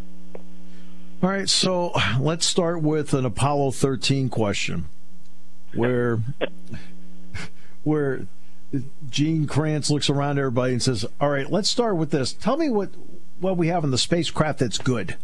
All 1.22 1.30
right, 1.30 1.50
so 1.50 1.92
let's 2.18 2.46
start 2.46 2.82
with 2.82 3.14
an 3.14 3.26
Apollo 3.26 3.72
13 3.72 4.30
question, 4.30 4.86
where 5.74 6.20
where 7.84 8.28
Gene 9.10 9.48
Kranz 9.48 9.90
looks 9.90 10.10
around 10.10 10.40
everybody 10.40 10.74
and 10.74 10.82
says, 10.82 11.06
"All 11.20 11.30
right, 11.30 11.50
let's 11.50 11.70
start 11.70 11.96
with 11.96 12.12
this. 12.12 12.34
Tell 12.34 12.58
me 12.58 12.70
what 12.70 12.90
what 13.40 13.58
we 13.58 13.68
have 13.68 13.84
in 13.84 13.92
the 13.92 13.98
spacecraft 13.98 14.60
that's 14.60 14.78
good. 14.78 15.18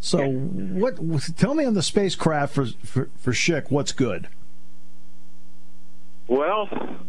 So, 0.00 0.28
what? 0.28 0.96
Tell 1.36 1.54
me 1.54 1.64
on 1.64 1.74
the 1.74 1.82
spacecraft 1.82 2.54
for 2.54 2.66
for, 2.84 3.10
for 3.16 3.32
Schick, 3.32 3.70
what's 3.70 3.92
good? 3.92 4.28
Well, 6.28 6.68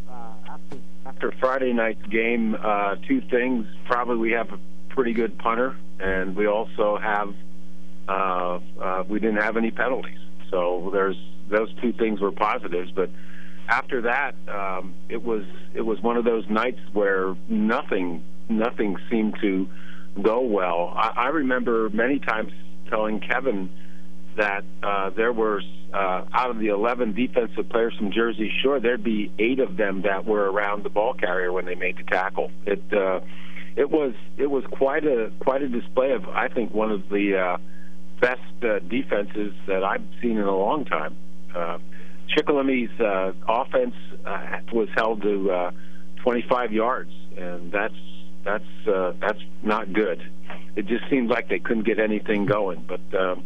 uh, 0.10 0.34
after, 0.48 0.78
after 1.06 1.32
Friday 1.39 1.74
night's 1.74 2.06
game, 2.08 2.56
uh, 2.56 2.95
two 3.08 3.22
things. 3.22 3.67
Probably 3.86 4.17
we 4.17 4.32
have 4.32 4.52
a 4.52 4.60
pretty 4.89 5.13
good 5.13 5.38
punter, 5.38 5.76
and 6.00 6.36
we 6.36 6.48
also 6.48 6.98
have 6.98 7.36
uh, 8.08 8.60
uh, 8.82 9.04
we 9.08 9.19
didn't 9.19 9.41
have 9.41 9.56
any 9.56 9.72
penalties. 9.72 10.17
So 10.50 10.89
there's 10.91 11.17
those 11.50 11.72
two 11.82 11.93
things 11.93 12.22
were 12.22 12.32
positives, 12.32 12.91
but 12.91 13.12
after 13.69 14.01
that, 14.01 14.36
um, 14.47 14.95
it 15.10 15.23
was 15.23 15.43
it 15.73 15.82
was 15.82 16.01
one 16.01 16.17
of 16.17 16.25
those 16.25 16.47
nights 16.49 16.79
where 16.93 17.36
nothing 17.47 18.23
nothing 18.49 18.97
seemed 19.10 19.36
to 19.41 19.69
go 20.21 20.41
well. 20.41 20.93
I, 20.95 21.13
I 21.15 21.27
remember 21.27 21.89
many 21.91 22.19
times 22.19 22.51
telling 22.89 23.19
Kevin 23.19 23.69
that 24.38 24.63
uh, 24.82 25.12
there 25.12 25.32
were 25.32 25.62
uh, 25.93 26.25
out 26.34 26.49
of 26.49 26.60
the 26.60 26.67
11 26.67 27.13
defensive 27.13 27.69
players 27.69 27.93
from 27.97 28.12
Jersey 28.12 28.51
Shore, 28.62 28.79
there'd 28.79 29.03
be 29.03 29.32
eight 29.38 29.60
of 29.60 29.77
them 29.77 30.03
that 30.03 30.25
were 30.25 30.51
around 30.51 30.84
the 30.84 30.89
ball 30.89 31.13
carrier 31.13 31.51
when 31.51 31.65
they 31.65 31.75
made 31.75 31.97
the 31.97 32.03
tackle. 32.03 32.51
It 32.65 32.82
uh, 32.91 33.21
it 33.75 33.89
was 33.89 34.13
it 34.38 34.47
was 34.47 34.63
quite 34.71 35.05
a 35.05 35.32
quite 35.39 35.62
a 35.62 35.67
display 35.67 36.12
of 36.12 36.27
I 36.27 36.47
think 36.47 36.73
one 36.73 36.91
of 36.91 37.10
the 37.10 37.38
uh, 37.38 37.58
best 38.19 38.41
uh, 38.63 38.79
defenses 38.79 39.53
that 39.67 39.84
I've 39.84 40.05
seen 40.21 40.38
in 40.38 40.45
a 40.45 40.58
long 40.58 40.86
time. 40.86 41.15
Uh, 41.55 41.77
Shikellamy's 42.36 43.00
uh, 43.00 43.34
offense 43.48 43.96
uh, 44.26 44.60
was 44.72 44.89
held 44.96 45.22
to 45.24 45.52
uh, 45.52 45.72
25 46.24 46.72
yards, 46.72 47.12
and 47.38 47.72
that's 47.72 47.96
that's 48.44 48.88
uh, 48.88 49.13
that's 49.20 49.39
not 49.63 49.92
good. 49.94 50.22
It 50.76 50.88
just 50.88 51.10
seemed 51.10 51.30
like 51.30 51.50
they 51.50 51.60
couldn't 51.60 51.86
get 51.86 52.00
anything 52.00 52.46
going. 52.46 52.86
But 52.88 53.20
um, 53.20 53.44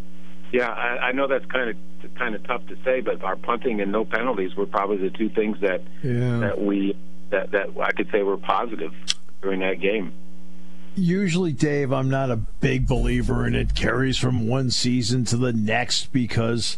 yeah, 0.52 0.70
I, 0.70 1.08
I 1.08 1.12
know 1.14 1.28
that's 1.28 1.46
kind 1.46 1.70
of 1.70 2.16
kind 2.16 2.36
of 2.36 2.44
tough 2.44 2.66
to 2.68 2.76
say, 2.84 3.02
but 3.02 3.24
our 3.24 3.36
punting 3.36 3.82
and 3.82 3.92
no 3.92 4.06
penalties 4.06 4.56
were 4.56 4.66
probably 4.66 4.98
the 4.98 5.10
two 5.10 5.30
things 5.30 5.58
that 5.62 5.82
yeah. 6.04 6.40
that 6.40 6.62
we 6.62 6.98
that 7.30 7.52
that 7.52 7.70
I 7.82 7.92
could 7.92 8.10
say 8.12 8.22
were 8.24 8.38
positive 8.38 8.94
during 9.42 9.62
that 9.62 9.80
game. 9.80 10.14
Usually, 10.96 11.54
Dave, 11.54 11.92
I'm 11.92 12.10
not 12.10 12.30
a 12.30 12.36
big 12.36 12.88
believer 12.88 13.48
in 13.48 13.56
it 13.56 13.74
carries 13.74 14.18
from 14.18 14.48
one 14.48 14.70
season 14.70 15.26
to 15.26 15.38
the 15.38 15.52
next 15.52 16.14
because, 16.14 16.78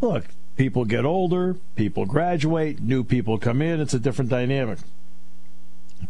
look, 0.00 0.24
people 0.56 0.84
get 0.84 1.04
older, 1.04 1.56
people 1.74 2.06
graduate, 2.06 2.80
new 2.80 3.04
people 3.04 3.38
come 3.38 3.62
in. 3.62 3.80
It's 3.80 3.94
a 3.94 3.98
different 3.98 4.30
dynamic. 4.30 4.78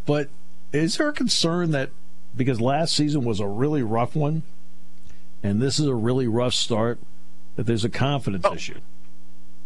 But 0.05 0.31
is 0.73 0.97
there 0.97 1.09
a 1.09 1.13
concern 1.13 1.73
that 1.73 1.91
because 2.37 2.61
last 2.61 2.95
season 2.95 3.25
was 3.25 3.41
a 3.41 3.47
really 3.47 3.83
rough 3.83 4.15
one, 4.15 4.43
and 5.43 5.61
this 5.61 5.79
is 5.79 5.87
a 5.87 5.95
really 5.95 6.27
rough 6.27 6.55
start, 6.55 6.99
that 7.57 7.67
there's 7.67 7.85
a 7.85 7.91
confidence 7.91 8.45
oh, 8.47 8.55
issue? 8.55 8.79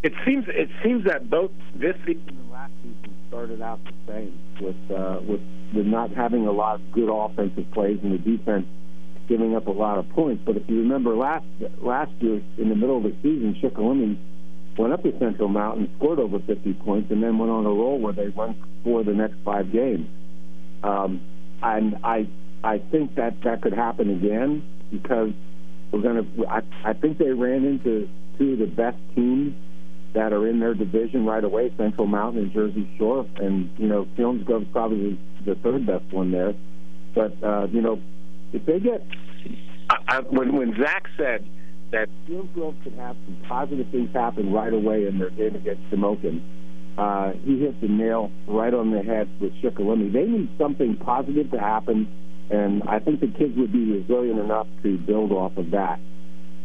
It 0.03 0.13
seems 0.25 0.45
it 0.47 0.69
seems 0.83 1.05
that 1.05 1.29
both 1.29 1.51
this 1.75 1.95
season 2.05 2.29
and 2.29 2.51
last 2.51 2.73
season 2.81 3.15
started 3.27 3.61
out 3.61 3.79
the 3.83 3.91
same 4.07 4.39
with 4.59 4.91
uh, 4.91 5.19
with 5.21 5.41
with 5.73 5.85
not 5.85 6.11
having 6.11 6.47
a 6.47 6.51
lot 6.51 6.75
of 6.75 6.91
good 6.91 7.09
offensive 7.09 7.69
plays 7.71 7.99
and 8.01 8.13
the 8.13 8.17
defense 8.17 8.65
giving 9.27 9.55
up 9.55 9.67
a 9.67 9.71
lot 9.71 9.99
of 9.99 10.09
points. 10.09 10.41
But 10.43 10.57
if 10.57 10.67
you 10.67 10.79
remember 10.79 11.15
last 11.15 11.45
last 11.79 12.11
year, 12.19 12.41
in 12.57 12.69
the 12.69 12.75
middle 12.75 12.97
of 12.97 13.03
the 13.03 13.15
season, 13.21 13.55
Shikellamy 13.61 14.17
went 14.77 14.93
up 14.93 15.03
to 15.03 15.17
Central 15.19 15.49
Mountain, 15.49 15.89
scored 15.97 16.19
over 16.19 16.39
50 16.39 16.73
points, 16.73 17.11
and 17.11 17.21
then 17.21 17.37
went 17.37 17.51
on 17.51 17.65
a 17.65 17.69
roll 17.69 17.99
where 17.99 18.13
they 18.13 18.29
won 18.29 18.55
for 18.83 19.03
the 19.03 19.13
next 19.13 19.35
five 19.43 19.71
games. 19.71 20.07
Um, 20.83 21.21
and 21.61 21.97
I 22.03 22.27
I 22.63 22.79
think 22.91 23.15
that 23.15 23.41
that 23.43 23.61
could 23.61 23.73
happen 23.73 24.09
again 24.09 24.63
because 24.91 25.31
we're 25.91 26.01
going 26.01 26.23
to. 26.23 26.47
I, 26.47 26.61
I 26.83 26.93
think 26.93 27.17
they 27.17 27.31
ran 27.31 27.65
into 27.65 28.09
two 28.37 28.53
of 28.53 28.59
the 28.59 28.65
best 28.65 28.97
teams 29.15 29.55
that 30.13 30.33
are 30.33 30.47
in 30.47 30.59
their 30.59 30.73
division 30.73 31.25
right 31.25 31.43
away, 31.43 31.71
Central 31.77 32.07
Mountain 32.07 32.43
and 32.43 32.53
Jersey 32.53 32.89
Shore, 32.97 33.25
and 33.37 33.69
you 33.77 33.87
know 33.87 34.07
Films 34.15 34.45
Selinsgrove's 34.45 34.67
probably 34.71 35.19
the 35.45 35.55
third 35.55 35.85
best 35.85 36.05
one 36.11 36.31
there. 36.31 36.53
But 37.13 37.43
uh, 37.43 37.67
you 37.71 37.81
know, 37.81 37.99
if 38.53 38.65
they 38.65 38.79
get 38.79 39.05
I, 39.89 39.97
I, 40.07 40.19
when 40.21 40.55
when 40.55 40.75
Zach 40.79 41.07
said 41.17 41.47
that 41.91 42.09
Selinsgrove 42.27 42.83
could 42.83 42.93
have 42.93 43.15
some 43.25 43.37
positive 43.47 43.87
things 43.91 44.09
happen 44.13 44.51
right 44.51 44.73
away 44.73 45.07
in 45.07 45.19
their 45.19 45.29
game 45.29 45.55
against 45.55 45.83
Shamokin, 45.91 46.41
uh, 46.97 47.31
he 47.43 47.59
hit 47.59 47.79
the 47.81 47.87
nail 47.87 48.31
right 48.47 48.73
on 48.73 48.91
the 48.91 49.01
head 49.01 49.29
with 49.39 49.53
Shikellamy. 49.61 50.11
They 50.11 50.25
need 50.25 50.49
something 50.57 50.97
positive 50.97 51.51
to 51.51 51.59
happen, 51.59 52.07
and 52.49 52.83
I 52.83 52.99
think 52.99 53.21
the 53.21 53.27
kids 53.27 53.55
would 53.57 53.71
be 53.71 53.91
resilient 53.91 54.39
enough 54.39 54.67
to 54.83 54.97
build 54.97 55.31
off 55.31 55.55
of 55.57 55.71
that. 55.71 55.99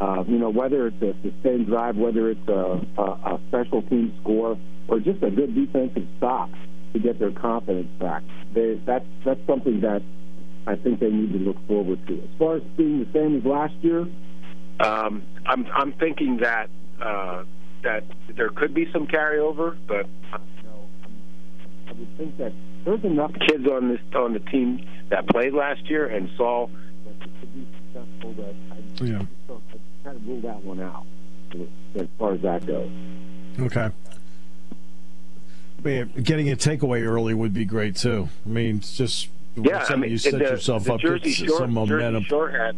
Uh, 0.01 0.25
you 0.27 0.39
know, 0.39 0.51
whether 0.51 0.89
it's 0.89 1.01
a 1.01 1.15
sustained 1.23 1.67
drive, 1.67 1.97
whether 1.97 2.31
it's 2.31 2.49
a, 2.49 2.81
a, 2.99 3.03
a 3.03 3.41
special 3.49 3.83
team 3.83 4.13
score, 4.21 4.59
or 4.89 5.01
just 5.01 5.23
a 5.23 5.31
good 5.31 5.55
defensive 5.55 6.07
stop 6.19 6.51
to 6.93 6.99
get 6.99 7.19
their 7.19 7.33
confidence 7.33 7.89
back. 7.99 8.23
They, 8.53 8.81
that's 8.85 9.07
that's 9.25 9.41
something 9.47 9.81
that 9.81 10.03
I 10.67 10.77
think 10.77 11.01
they 11.01 11.11
need 11.11 11.33
to 11.33 11.39
look 11.39 11.57
forward 11.67 12.07
to. 12.09 12.15
As 12.15 12.39
far 12.39 12.57
as 12.57 12.63
being 12.77 12.99
the 13.01 13.09
same 13.13 13.37
as 13.39 13.45
last 13.45 13.75
year, 13.81 14.07
um, 14.81 15.23
I'm 15.47 15.67
I'm 15.75 15.93
thinking 15.95 16.39
that 16.39 16.69
uh, 17.01 17.45
that 17.83 18.05
there 18.35 18.51
could 18.51 18.75
be 18.75 18.91
some 18.93 19.07
carryover, 19.07 19.77
but 19.87 20.07
uh, 20.33 20.39
you 20.57 20.63
know, 20.65 20.89
I 21.89 21.93
would 21.93 22.19
think 22.19 22.39
that 22.39 22.53
there's 22.85 23.05
enough 23.05 23.33
kids 23.49 23.67
on 23.67 23.89
this 23.89 24.01
on 24.15 24.33
the 24.33 24.41
team 24.41 24.87
that 25.11 25.27
played 25.29 25.55
last 25.55 25.83
year 25.89 26.07
and 26.07 26.29
saw 26.37 26.67
that 27.05 27.21
could 27.41 27.55
be 27.55 27.67
successful. 27.93 28.33
That 28.35 28.55
I, 28.71 29.05
Yeah. 29.05 29.23
I 29.49 30.05
kind 30.05 30.17
of 30.17 30.27
rule 30.27 30.41
that 30.43 30.63
one 30.63 30.81
out 30.81 31.05
as 31.95 32.07
far 32.19 32.33
as 32.35 32.41
that 32.43 32.67
goes. 32.67 32.91
Okay. 33.59 33.91
Yeah, 35.85 36.05
getting 36.05 36.51
a 36.51 36.57
takeaway 36.57 37.07
early 37.07 37.33
would 37.35 37.55
be 37.55 37.65
great 37.65 37.95
too. 37.97 38.29
I 38.45 38.49
mean, 38.49 38.79
it's 38.79 38.97
just 38.97 39.29
Yeah, 39.55 39.85
I 39.89 39.95
mean, 39.97 40.11
you 40.11 40.19
set 40.19 40.33
the, 40.33 40.39
yourself 40.41 40.85
the 40.85 40.95
up 40.95 41.01
Jersey 41.01 41.33
to 41.33 41.47
Shore, 41.47 41.59
some 41.59 41.73
momentum. 41.73 42.15
Jersey 42.23 42.29
Shore 42.29 42.51
had 42.51 42.77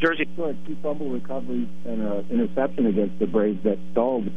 Jersey 0.00 0.28
Shore 0.36 0.48
had 0.48 0.66
two 0.66 0.76
fumble 0.82 1.10
recoveries 1.10 1.68
and 1.84 2.02
an 2.02 2.26
interception 2.30 2.86
against 2.86 3.18
the 3.18 3.26
Braves 3.26 3.62
that 3.64 3.78
stalled 3.92 4.28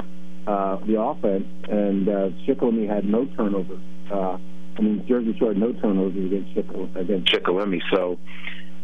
uh, 0.47 0.77
the 0.85 0.99
offense, 0.99 1.45
and 1.69 2.07
uh, 2.07 2.29
Shikellamy 2.45 2.87
had 2.87 3.05
no 3.05 3.25
turnovers. 3.25 3.81
Uh, 4.11 4.37
I 4.77 4.81
mean, 4.81 5.05
Jersey 5.07 5.35
Shore 5.37 5.49
had 5.49 5.57
no 5.57 5.73
turnovers 5.73 6.25
against 6.25 6.55
Shikellamy. 6.55 6.95
Against 6.95 7.31
Shikellamy. 7.31 7.81
So 7.93 8.17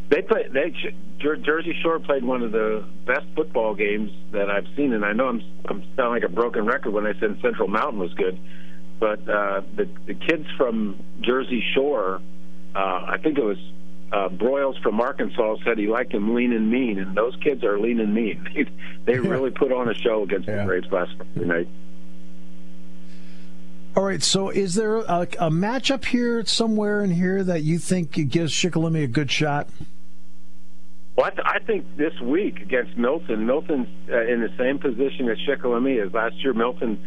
they 0.09 0.21
play. 0.21 0.47
They 0.51 0.73
Jersey 1.19 1.75
Shore 1.81 1.99
played 1.99 2.23
one 2.23 2.43
of 2.43 2.51
the 2.51 2.85
best 3.05 3.25
football 3.35 3.73
games 3.73 4.11
that 4.31 4.49
I've 4.49 4.67
seen, 4.75 4.93
and 4.93 5.03
I 5.03 5.13
know 5.13 5.27
I'm 5.27 5.41
I'm 5.67 5.83
sound 5.95 6.11
like 6.11 6.23
a 6.23 6.29
broken 6.29 6.65
record 6.65 6.91
when 6.91 7.07
I 7.07 7.13
said 7.19 7.38
Central 7.41 7.67
Mountain 7.67 7.99
was 7.99 8.13
good, 8.13 8.38
but 8.99 9.19
uh, 9.27 9.61
the 9.75 9.89
the 10.05 10.13
kids 10.13 10.45
from 10.57 11.01
Jersey 11.21 11.63
Shore, 11.73 12.21
uh, 12.75 13.05
I 13.07 13.17
think 13.23 13.38
it 13.38 13.43
was 13.43 13.57
uh, 14.11 14.29
Broyles 14.29 14.81
from 14.81 15.01
Arkansas 15.01 15.55
said 15.65 15.77
he 15.77 15.87
liked 15.87 16.11
them 16.11 16.33
lean 16.35 16.53
and 16.53 16.69
mean, 16.71 16.99
and 16.99 17.15
those 17.15 17.35
kids 17.43 17.63
are 17.63 17.79
lean 17.79 17.99
and 17.99 18.13
mean. 18.13 18.69
they 19.05 19.19
really 19.19 19.51
put 19.51 19.71
on 19.71 19.89
a 19.89 19.93
show 19.93 20.23
against 20.23 20.47
Yeah. 20.47 20.57
the 20.57 20.65
Braves 20.65 20.87
last 20.91 21.11
night. 21.35 21.67
All 23.95 24.03
right. 24.03 24.21
So, 24.21 24.49
is 24.49 24.75
there 24.75 24.97
a, 24.97 25.21
a 25.39 25.49
matchup 25.49 26.05
here 26.05 26.45
somewhere 26.45 27.03
in 27.03 27.11
here 27.11 27.43
that 27.43 27.63
you 27.63 27.79
think 27.79 28.11
gives 28.29 28.51
Shikellamy 28.51 29.03
a 29.03 29.07
good 29.07 29.31
shot? 29.31 29.69
Well, 31.15 31.27
I, 31.27 31.29
th- 31.29 31.47
I 31.47 31.59
think 31.59 31.95
this 31.95 32.13
week 32.21 32.59
against 32.59 32.97
Milton, 32.97 33.45
Milton's 33.45 33.87
uh, 34.11 34.19
in 34.25 34.41
the 34.41 34.51
same 34.57 34.79
position 34.79 35.29
as 35.29 35.37
Shikellamy 35.47 36.05
as 36.05 36.13
last 36.13 36.35
year. 36.43 36.53
Milton, 36.53 37.01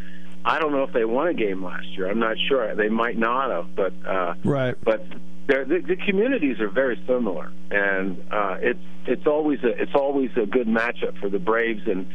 I 0.47 0.59
don't 0.59 0.73
know 0.73 0.83
if 0.85 0.95
they 0.95 1.05
won 1.05 1.29
a 1.29 1.35
game 1.35 1.63
last 1.63 1.87
year. 1.89 2.09
I'm 2.11 2.19
not 2.19 2.37
sure. 2.49 2.75
They 2.75 2.89
might 2.89 3.19
not 3.19 3.51
have, 3.51 3.77
but 3.77 3.93
uh, 4.07 4.35
Right. 4.45 4.75
but 4.83 5.05
the, 5.49 5.83
the 5.87 5.97
communities 5.97 6.61
are 6.61 6.69
very 6.69 7.03
similar, 7.07 7.51
and 7.71 8.23
uh, 8.31 8.57
it's 8.61 8.85
it's 9.07 9.27
always 9.27 9.59
a 9.65 9.69
it's 9.81 9.95
always 9.95 10.31
a 10.37 10.45
good 10.45 10.67
matchup 10.67 11.19
for 11.21 11.31
the 11.31 11.39
Braves 11.39 11.83
and 11.87 12.07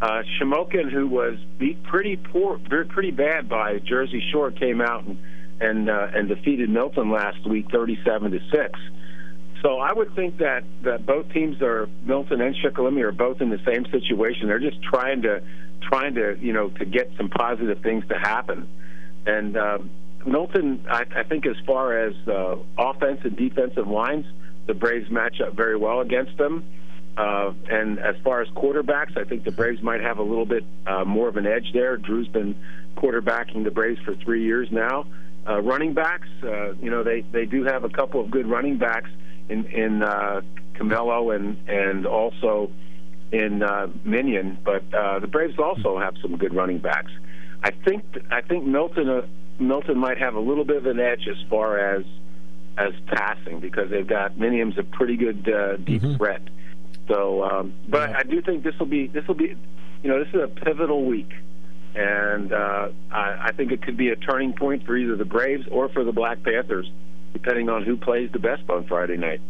uh, 0.00 0.22
Shamokin, 0.40 0.90
who 0.90 1.06
was 1.06 1.38
beat 1.58 1.80
pretty 1.84 2.16
poor, 2.16 2.58
very- 2.68 2.86
pretty 2.86 3.12
bad 3.12 3.48
by 3.48 3.78
Jersey 3.78 4.20
Shore, 4.32 4.50
came 4.50 4.80
out 4.80 5.04
and 5.04 5.16
and 5.60 5.88
uh, 5.88 6.08
and 6.12 6.28
defeated 6.28 6.70
Milton 6.70 7.10
last 7.10 7.46
week, 7.48 7.70
thirty-seven 7.70 8.32
to 8.32 8.40
six. 8.50 8.78
So 9.62 9.78
I 9.78 9.92
would 9.92 10.16
think 10.16 10.38
that 10.38 10.64
that 10.82 11.06
both 11.06 11.32
teams 11.32 11.62
are 11.62 11.88
Milton 12.04 12.40
and 12.40 12.56
Shikellamy 12.56 13.02
are 13.02 13.12
both 13.12 13.40
in 13.40 13.50
the 13.50 13.60
same 13.64 13.86
situation. 13.92 14.48
They're 14.48 14.58
just 14.58 14.82
trying 14.82 15.22
to 15.22 15.40
trying 15.82 16.16
to 16.16 16.36
you 16.40 16.52
know 16.52 16.68
to 16.70 16.84
get 16.84 17.12
some 17.16 17.28
positive 17.28 17.80
things 17.80 18.04
to 18.08 18.18
happen, 18.18 18.68
and. 19.24 19.56
Um, 19.56 19.90
Milton, 20.26 20.84
I, 20.88 21.04
I 21.16 21.22
think, 21.24 21.46
as 21.46 21.56
far 21.66 21.98
as 21.98 22.14
uh, 22.28 22.56
offense 22.78 23.20
and 23.24 23.36
defensive 23.36 23.88
lines, 23.88 24.26
the 24.66 24.74
Braves 24.74 25.10
match 25.10 25.40
up 25.40 25.54
very 25.54 25.76
well 25.76 26.00
against 26.00 26.36
them. 26.38 26.64
Uh, 27.16 27.52
and 27.68 27.98
as 27.98 28.16
far 28.24 28.40
as 28.40 28.48
quarterbacks, 28.48 29.16
I 29.18 29.24
think 29.24 29.44
the 29.44 29.50
Braves 29.50 29.82
might 29.82 30.00
have 30.00 30.18
a 30.18 30.22
little 30.22 30.46
bit 30.46 30.64
uh, 30.86 31.04
more 31.04 31.28
of 31.28 31.36
an 31.36 31.46
edge 31.46 31.70
there. 31.74 31.96
Drew's 31.96 32.28
been 32.28 32.56
quarterbacking 32.96 33.64
the 33.64 33.70
Braves 33.70 34.00
for 34.02 34.14
three 34.14 34.44
years 34.44 34.68
now. 34.70 35.06
Uh, 35.46 35.60
running 35.60 35.92
backs, 35.92 36.28
uh, 36.42 36.72
you 36.74 36.90
know, 36.90 37.02
they, 37.02 37.20
they 37.20 37.44
do 37.44 37.64
have 37.64 37.84
a 37.84 37.88
couple 37.90 38.20
of 38.20 38.30
good 38.30 38.46
running 38.46 38.78
backs 38.78 39.10
in 39.48 39.66
in 39.66 40.02
uh, 40.02 40.40
Camelo 40.74 41.34
and 41.34 41.68
and 41.68 42.06
also 42.06 42.70
in 43.32 43.62
uh, 43.62 43.88
Minion, 44.04 44.58
but 44.64 44.82
uh, 44.94 45.18
the 45.18 45.26
Braves 45.26 45.58
also 45.58 45.98
have 45.98 46.14
some 46.20 46.36
good 46.36 46.54
running 46.54 46.78
backs. 46.78 47.10
I 47.62 47.70
think 47.70 48.04
I 48.30 48.40
think 48.42 48.64
Milton 48.64 49.08
uh, 49.08 49.22
Milton 49.68 49.98
might 49.98 50.18
have 50.18 50.34
a 50.34 50.40
little 50.40 50.64
bit 50.64 50.76
of 50.76 50.86
an 50.86 51.00
edge 51.00 51.26
as 51.28 51.36
far 51.48 51.78
as 51.78 52.04
as 52.78 52.92
passing 53.06 53.60
because 53.60 53.90
they've 53.90 54.06
got 54.06 54.38
Minium's 54.38 54.78
a 54.78 54.82
pretty 54.82 55.16
good 55.16 55.48
uh, 55.48 55.76
deep 55.76 56.02
threat. 56.16 56.42
So, 57.08 57.42
um, 57.44 57.74
but 57.88 58.10
Yeah. 58.10 58.18
I 58.18 58.22
do 58.22 58.40
think 58.40 58.64
this 58.64 58.78
will 58.78 58.86
be 58.86 59.08
this 59.08 59.26
will 59.26 59.34
be, 59.34 59.54
you 60.02 60.10
know, 60.10 60.18
this 60.22 60.32
is 60.32 60.40
a 60.42 60.48
pivotal 60.48 61.04
week, 61.04 61.30
and 61.94 62.52
uh, 62.52 62.88
I, 63.10 63.48
I 63.48 63.52
think 63.52 63.72
it 63.72 63.82
could 63.82 63.96
be 63.96 64.08
a 64.08 64.16
turning 64.16 64.52
point 64.54 64.86
for 64.86 64.96
either 64.96 65.16
the 65.16 65.24
Braves 65.24 65.66
or 65.70 65.88
for 65.90 66.02
the 66.04 66.12
Black 66.12 66.42
Panthers, 66.42 66.90
depending 67.34 67.68
on 67.68 67.82
who 67.84 67.96
plays 67.96 68.30
the 68.32 68.38
best 68.38 68.62
on 68.70 68.86
Friday 68.86 69.16
night. 69.16 69.40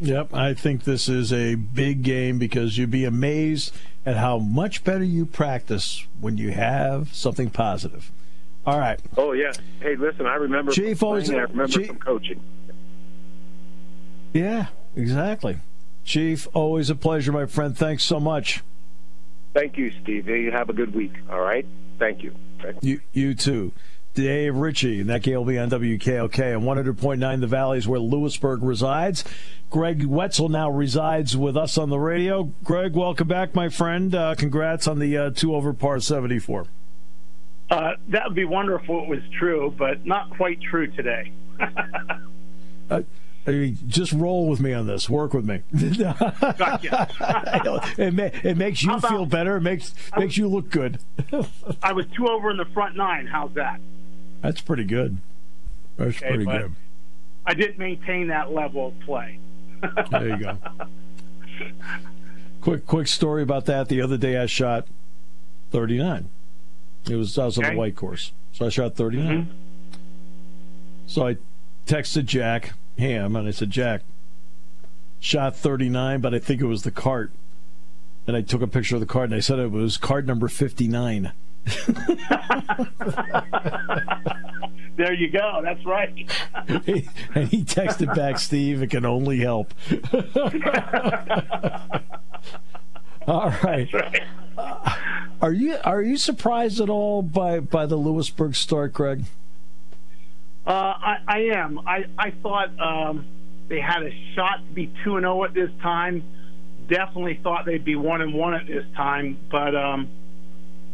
Yep, 0.00 0.32
I 0.32 0.54
think 0.54 0.84
this 0.84 1.08
is 1.10 1.32
a 1.32 1.56
big 1.56 2.02
game 2.02 2.38
because 2.38 2.78
you'd 2.78 2.90
be 2.90 3.04
amazed 3.04 3.76
at 4.06 4.16
how 4.16 4.38
much 4.38 4.82
better 4.84 5.04
you 5.04 5.26
practice 5.26 6.06
when 6.20 6.36
you 6.38 6.50
have 6.52 7.14
something 7.14 7.50
positive. 7.50 8.10
All 8.66 8.78
right. 8.78 9.00
Oh 9.16 9.32
yeah. 9.32 9.52
Hey, 9.80 9.96
listen, 9.96 10.26
I 10.26 10.34
remember 10.34 10.72
Chief, 10.72 10.98
from 10.98 11.08
always- 11.08 11.28
playing, 11.28 11.40
I 11.40 11.44
remember 11.44 11.72
Chief- 11.72 11.86
from 11.88 11.98
coaching. 11.98 12.40
Yeah, 14.32 14.66
exactly. 14.96 15.58
Chief, 16.04 16.46
always 16.54 16.88
a 16.90 16.94
pleasure, 16.94 17.32
my 17.32 17.46
friend. 17.46 17.76
Thanks 17.76 18.02
so 18.04 18.20
much. 18.20 18.62
Thank 19.54 19.76
you, 19.76 19.90
Steve. 20.02 20.28
You 20.28 20.52
have 20.52 20.70
a 20.70 20.72
good 20.72 20.94
week. 20.94 21.12
All 21.30 21.40
right. 21.40 21.66
Thank 21.98 22.22
you. 22.22 22.34
You, 22.80 23.00
you 23.12 23.34
too. 23.34 23.72
Dave 24.14 24.56
Ritchie, 24.56 25.00
and 25.00 25.10
that 25.10 25.22
game 25.22 25.36
will 25.36 25.44
be 25.44 25.58
on 25.58 25.70
WKOK 25.70 26.56
on 26.56 26.64
100.9 26.64 27.40
The 27.40 27.46
Valleys, 27.46 27.86
where 27.86 28.00
Lewisburg 28.00 28.62
resides. 28.62 29.24
Greg 29.70 30.04
Wetzel 30.04 30.48
now 30.48 30.68
resides 30.68 31.36
with 31.36 31.56
us 31.56 31.78
on 31.78 31.90
the 31.90 31.98
radio. 31.98 32.44
Greg, 32.64 32.94
welcome 32.94 33.28
back, 33.28 33.54
my 33.54 33.68
friend. 33.68 34.12
Uh, 34.14 34.34
congrats 34.34 34.88
on 34.88 34.98
the 34.98 35.16
uh, 35.16 35.30
two 35.30 35.54
over 35.54 35.72
par 35.72 36.00
74. 36.00 36.66
Uh, 37.70 37.92
that 38.08 38.24
would 38.26 38.34
be 38.34 38.44
wonderful 38.44 38.98
if 38.98 39.04
it 39.04 39.08
was 39.10 39.22
true, 39.38 39.72
but 39.78 40.04
not 40.04 40.30
quite 40.36 40.60
true 40.60 40.90
today. 40.90 41.32
Uh, 42.90 43.02
I 43.46 43.50
mean, 43.52 43.78
just 43.86 44.12
roll 44.12 44.48
with 44.48 44.58
me 44.58 44.72
on 44.72 44.88
this. 44.88 45.08
Work 45.08 45.32
with 45.32 45.44
me. 45.44 45.62
Gotcha. 45.96 47.08
it, 47.98 48.12
ma- 48.12 48.30
it 48.42 48.56
makes 48.56 48.82
you 48.82 48.92
about- 48.94 49.08
feel 49.08 49.26
better. 49.26 49.58
It 49.58 49.60
makes 49.60 49.94
makes 50.16 50.36
you 50.36 50.48
look 50.48 50.70
good. 50.70 50.98
I 51.84 51.92
was 51.92 52.06
two 52.16 52.26
over 52.26 52.50
in 52.50 52.56
the 52.56 52.64
front 52.74 52.96
nine. 52.96 53.28
How's 53.28 53.52
that? 53.54 53.80
That's 54.40 54.60
pretty 54.60 54.84
good. 54.84 55.18
That's 55.96 56.16
Okay, 56.18 56.28
pretty 56.28 56.44
good. 56.46 56.74
I 57.46 57.54
didn't 57.54 57.78
maintain 57.78 58.28
that 58.28 58.52
level 58.52 58.88
of 58.88 59.00
play. 59.00 59.38
There 60.10 60.28
you 60.28 60.36
go. 60.38 60.58
quick, 62.60 62.86
quick 62.86 63.06
story 63.06 63.42
about 63.42 63.66
that. 63.66 63.88
The 63.88 64.00
other 64.02 64.16
day, 64.16 64.36
I 64.36 64.46
shot 64.46 64.86
39. 65.70 66.28
It 67.08 67.16
was 67.16 67.38
I 67.38 67.46
was 67.46 67.56
on 67.58 67.64
the 67.64 67.74
white 67.78 67.96
course, 67.96 68.32
so 68.52 68.66
I 68.66 68.68
shot 68.68 68.94
39. 68.96 69.46
Mhm. 69.46 69.46
So 71.06 71.26
I 71.26 71.36
texted 71.86 72.26
Jack. 72.26 72.74
ham, 72.98 73.34
and 73.36 73.48
I 73.48 73.50
said, 73.52 73.70
Jack, 73.70 74.02
shot 75.18 75.56
39, 75.56 76.20
but 76.20 76.34
I 76.34 76.38
think 76.38 76.60
it 76.60 76.66
was 76.66 76.82
the 76.82 76.90
cart. 76.90 77.32
And 78.26 78.36
I 78.36 78.42
took 78.42 78.60
a 78.60 78.66
picture 78.66 78.96
of 78.96 79.00
the 79.00 79.06
cart, 79.06 79.30
and 79.30 79.34
I 79.34 79.40
said 79.40 79.58
it 79.58 79.70
was 79.70 79.96
card 79.96 80.26
number 80.26 80.46
59. 80.48 81.32
there 84.96 85.12
you 85.12 85.30
go. 85.30 85.60
That's 85.62 85.84
right. 85.84 86.14
and 87.34 87.48
he 87.48 87.64
texted 87.64 88.14
back, 88.14 88.38
Steve, 88.38 88.82
it 88.82 88.90
can 88.90 89.04
only 89.04 89.38
help. 89.38 89.74
All 93.26 93.50
right. 93.62 93.92
right. 93.92 94.22
Uh, 94.56 94.96
are 95.42 95.52
you 95.52 95.76
are 95.84 96.02
you 96.02 96.16
surprised 96.16 96.80
at 96.80 96.88
all 96.90 97.22
by, 97.22 97.60
by 97.60 97.86
the 97.86 97.96
Lewisburg 97.96 98.56
start, 98.56 98.92
Greg? 98.92 99.24
Uh, 100.66 100.70
I, 100.70 101.16
I 101.26 101.38
am. 101.54 101.78
I, 101.86 102.04
I 102.18 102.30
thought 102.42 102.68
um, 102.78 103.24
they 103.68 103.80
had 103.80 104.02
a 104.02 104.10
shot 104.34 104.58
to 104.66 104.72
be 104.72 104.92
2 105.04 105.16
and 105.16 105.24
0 105.24 105.44
at 105.44 105.54
this 105.54 105.70
time. 105.80 106.22
Definitely 106.88 107.40
thought 107.42 107.64
they'd 107.66 107.84
be 107.84 107.96
1 107.96 108.20
and 108.20 108.34
1 108.34 108.54
at 108.54 108.66
this 108.66 108.84
time, 108.94 109.38
but 109.50 109.74
um, 109.74 110.08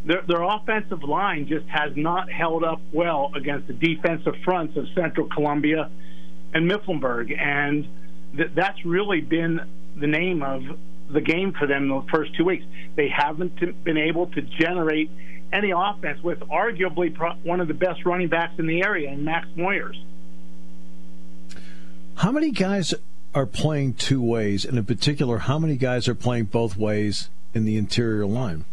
their, 0.07 0.23
their 0.23 0.43
offensive 0.43 1.03
line 1.03 1.49
just 1.49 1.67
has 1.67 1.97
not 1.97 2.31
held 2.31 2.63
up 2.63 2.81
well 2.93 3.33
against 3.35 3.67
the 3.67 3.73
defensive 3.75 4.37
fronts 4.45 4.77
of 4.77 4.87
Central 4.95 5.29
Columbia 5.29 5.91
and 6.55 6.71
Mifflinburg. 6.71 7.37
And 7.37 7.87
th- 8.37 8.53
that's 8.55 8.85
really 8.85 9.21
been 9.21 9.61
the 9.97 10.07
name 10.07 10.43
of 10.43 10.63
the 11.11 11.21
game 11.21 11.53
for 11.53 11.67
them 11.67 11.85
in 11.85 11.89
the 11.89 12.07
first 12.11 12.35
two 12.37 12.45
weeks. 12.45 12.65
They 12.95 13.09
haven't 13.09 13.85
been 13.85 13.97
able 13.97 14.29
to 14.29 14.43
generate 14.43 15.11
any 15.53 15.73
offense 15.77 16.23
with 16.23 16.39
arguably 16.41 17.13
pro- 17.13 17.35
one 17.43 17.61
of 17.61 17.67
the 17.67 17.75
best 17.75 18.05
running 18.05 18.29
backs 18.29 18.59
in 18.59 18.67
the 18.67 18.83
area, 18.83 19.11
in 19.11 19.25
Max 19.25 19.49
Moyers. 19.57 20.01
How 22.17 22.31
many 22.31 22.51
guys 22.53 22.95
are 23.35 23.47
playing 23.47 23.95
two 23.95 24.23
ways, 24.23 24.65
and 24.65 24.79
in 24.79 24.85
particular, 24.85 25.39
how 25.39 25.59
many 25.59 25.77
guys 25.77 26.09
are 26.09 26.15
playing 26.15 26.45
both 26.45 26.77
ways 26.77 27.29
in 27.55 27.65
the 27.65 27.77
interior 27.77 28.25
line? 28.25 28.65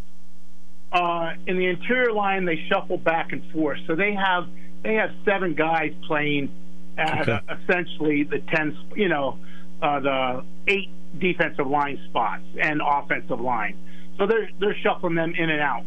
Uh, 0.94 1.34
in 1.48 1.58
the 1.58 1.66
interior 1.66 2.12
line, 2.12 2.46
they 2.46 2.64
shuffle 2.70 2.98
back 2.98 3.32
and 3.32 3.44
forth. 3.52 3.80
So 3.88 3.96
they 3.96 4.14
have 4.14 4.48
they 4.84 4.94
have 4.96 5.10
seven 5.26 5.56
guys 5.56 5.92
playing 6.06 6.52
at 6.98 7.28
okay. 7.28 7.40
uh, 7.50 7.56
essentially 7.56 8.24
the 8.24 8.40
ten, 8.40 8.78
you 8.96 9.10
know, 9.10 9.40
uh, 9.82 10.00
the 10.00 10.46
eight 10.68 10.90
defensive 11.18 11.68
line 11.68 12.00
spots 12.10 12.44
and 12.62 12.80
offensive 12.86 13.42
line. 13.42 13.76
So 14.18 14.28
they're 14.28 14.50
they're 14.60 14.78
shuffling 14.84 15.16
them 15.16 15.34
in 15.36 15.50
and 15.50 15.62
out. 15.62 15.84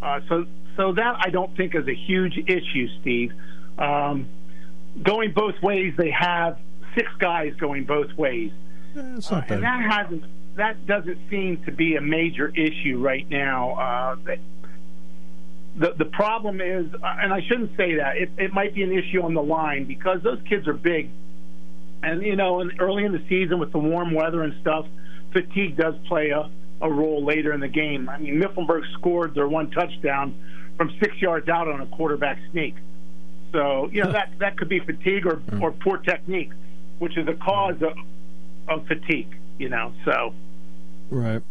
Uh, 0.00 0.20
so 0.28 0.46
so 0.76 0.92
that 0.92 1.16
I 1.18 1.30
don't 1.30 1.56
think 1.56 1.74
is 1.74 1.88
a 1.88 1.94
huge 1.94 2.38
issue, 2.38 2.88
Steve. 3.00 3.32
Um, 3.76 4.28
going 5.02 5.32
both 5.32 5.60
ways, 5.62 5.94
they 5.96 6.10
have 6.10 6.58
six 6.94 7.10
guys 7.18 7.54
going 7.56 7.86
both 7.86 8.12
ways, 8.16 8.52
uh, 8.96 9.00
and 9.48 9.62
that 9.64 9.82
hasn't 9.90 10.24
that 10.56 10.86
doesn't 10.86 11.18
seem 11.30 11.62
to 11.64 11.72
be 11.72 11.96
a 11.96 12.00
major 12.00 12.48
issue 12.48 12.98
right 12.98 13.28
now. 13.28 13.72
Uh, 13.74 14.36
the 15.76 15.94
the 15.98 16.04
problem 16.04 16.60
is, 16.60 16.86
uh, 16.94 17.16
and 17.20 17.32
I 17.32 17.40
shouldn't 17.42 17.76
say 17.76 17.96
that 17.96 18.16
it, 18.16 18.30
it 18.38 18.52
might 18.52 18.74
be 18.74 18.82
an 18.82 18.92
issue 18.92 19.22
on 19.22 19.34
the 19.34 19.42
line 19.42 19.84
because 19.84 20.22
those 20.22 20.38
kids 20.48 20.68
are 20.68 20.74
big, 20.74 21.10
and 22.02 22.22
you 22.22 22.36
know, 22.36 22.60
and 22.60 22.80
early 22.80 23.04
in 23.04 23.12
the 23.12 23.22
season 23.28 23.58
with 23.58 23.72
the 23.72 23.78
warm 23.78 24.14
weather 24.14 24.42
and 24.42 24.54
stuff, 24.60 24.86
fatigue 25.32 25.76
does 25.76 25.94
play 26.06 26.30
a, 26.30 26.48
a 26.80 26.90
role 26.90 27.24
later 27.24 27.52
in 27.52 27.60
the 27.60 27.68
game. 27.68 28.08
I 28.08 28.18
mean, 28.18 28.40
Mifflinburg 28.40 28.82
scored 28.94 29.34
their 29.34 29.48
one 29.48 29.70
touchdown 29.72 30.34
from 30.76 30.92
six 31.00 31.20
yards 31.20 31.48
out 31.48 31.66
on 31.66 31.80
a 31.80 31.86
quarterback 31.86 32.38
sneak, 32.52 32.76
so 33.50 33.88
you 33.92 34.04
know 34.04 34.12
that 34.12 34.30
that 34.38 34.56
could 34.56 34.68
be 34.68 34.78
fatigue 34.78 35.26
or 35.26 35.42
or 35.60 35.72
poor 35.72 35.98
technique, 35.98 36.52
which 37.00 37.16
is 37.16 37.26
a 37.26 37.34
cause 37.34 37.82
of, 37.82 37.98
of 38.68 38.86
fatigue. 38.86 39.36
You 39.58 39.70
know, 39.70 39.92
so 40.04 40.34
right. 41.10 41.42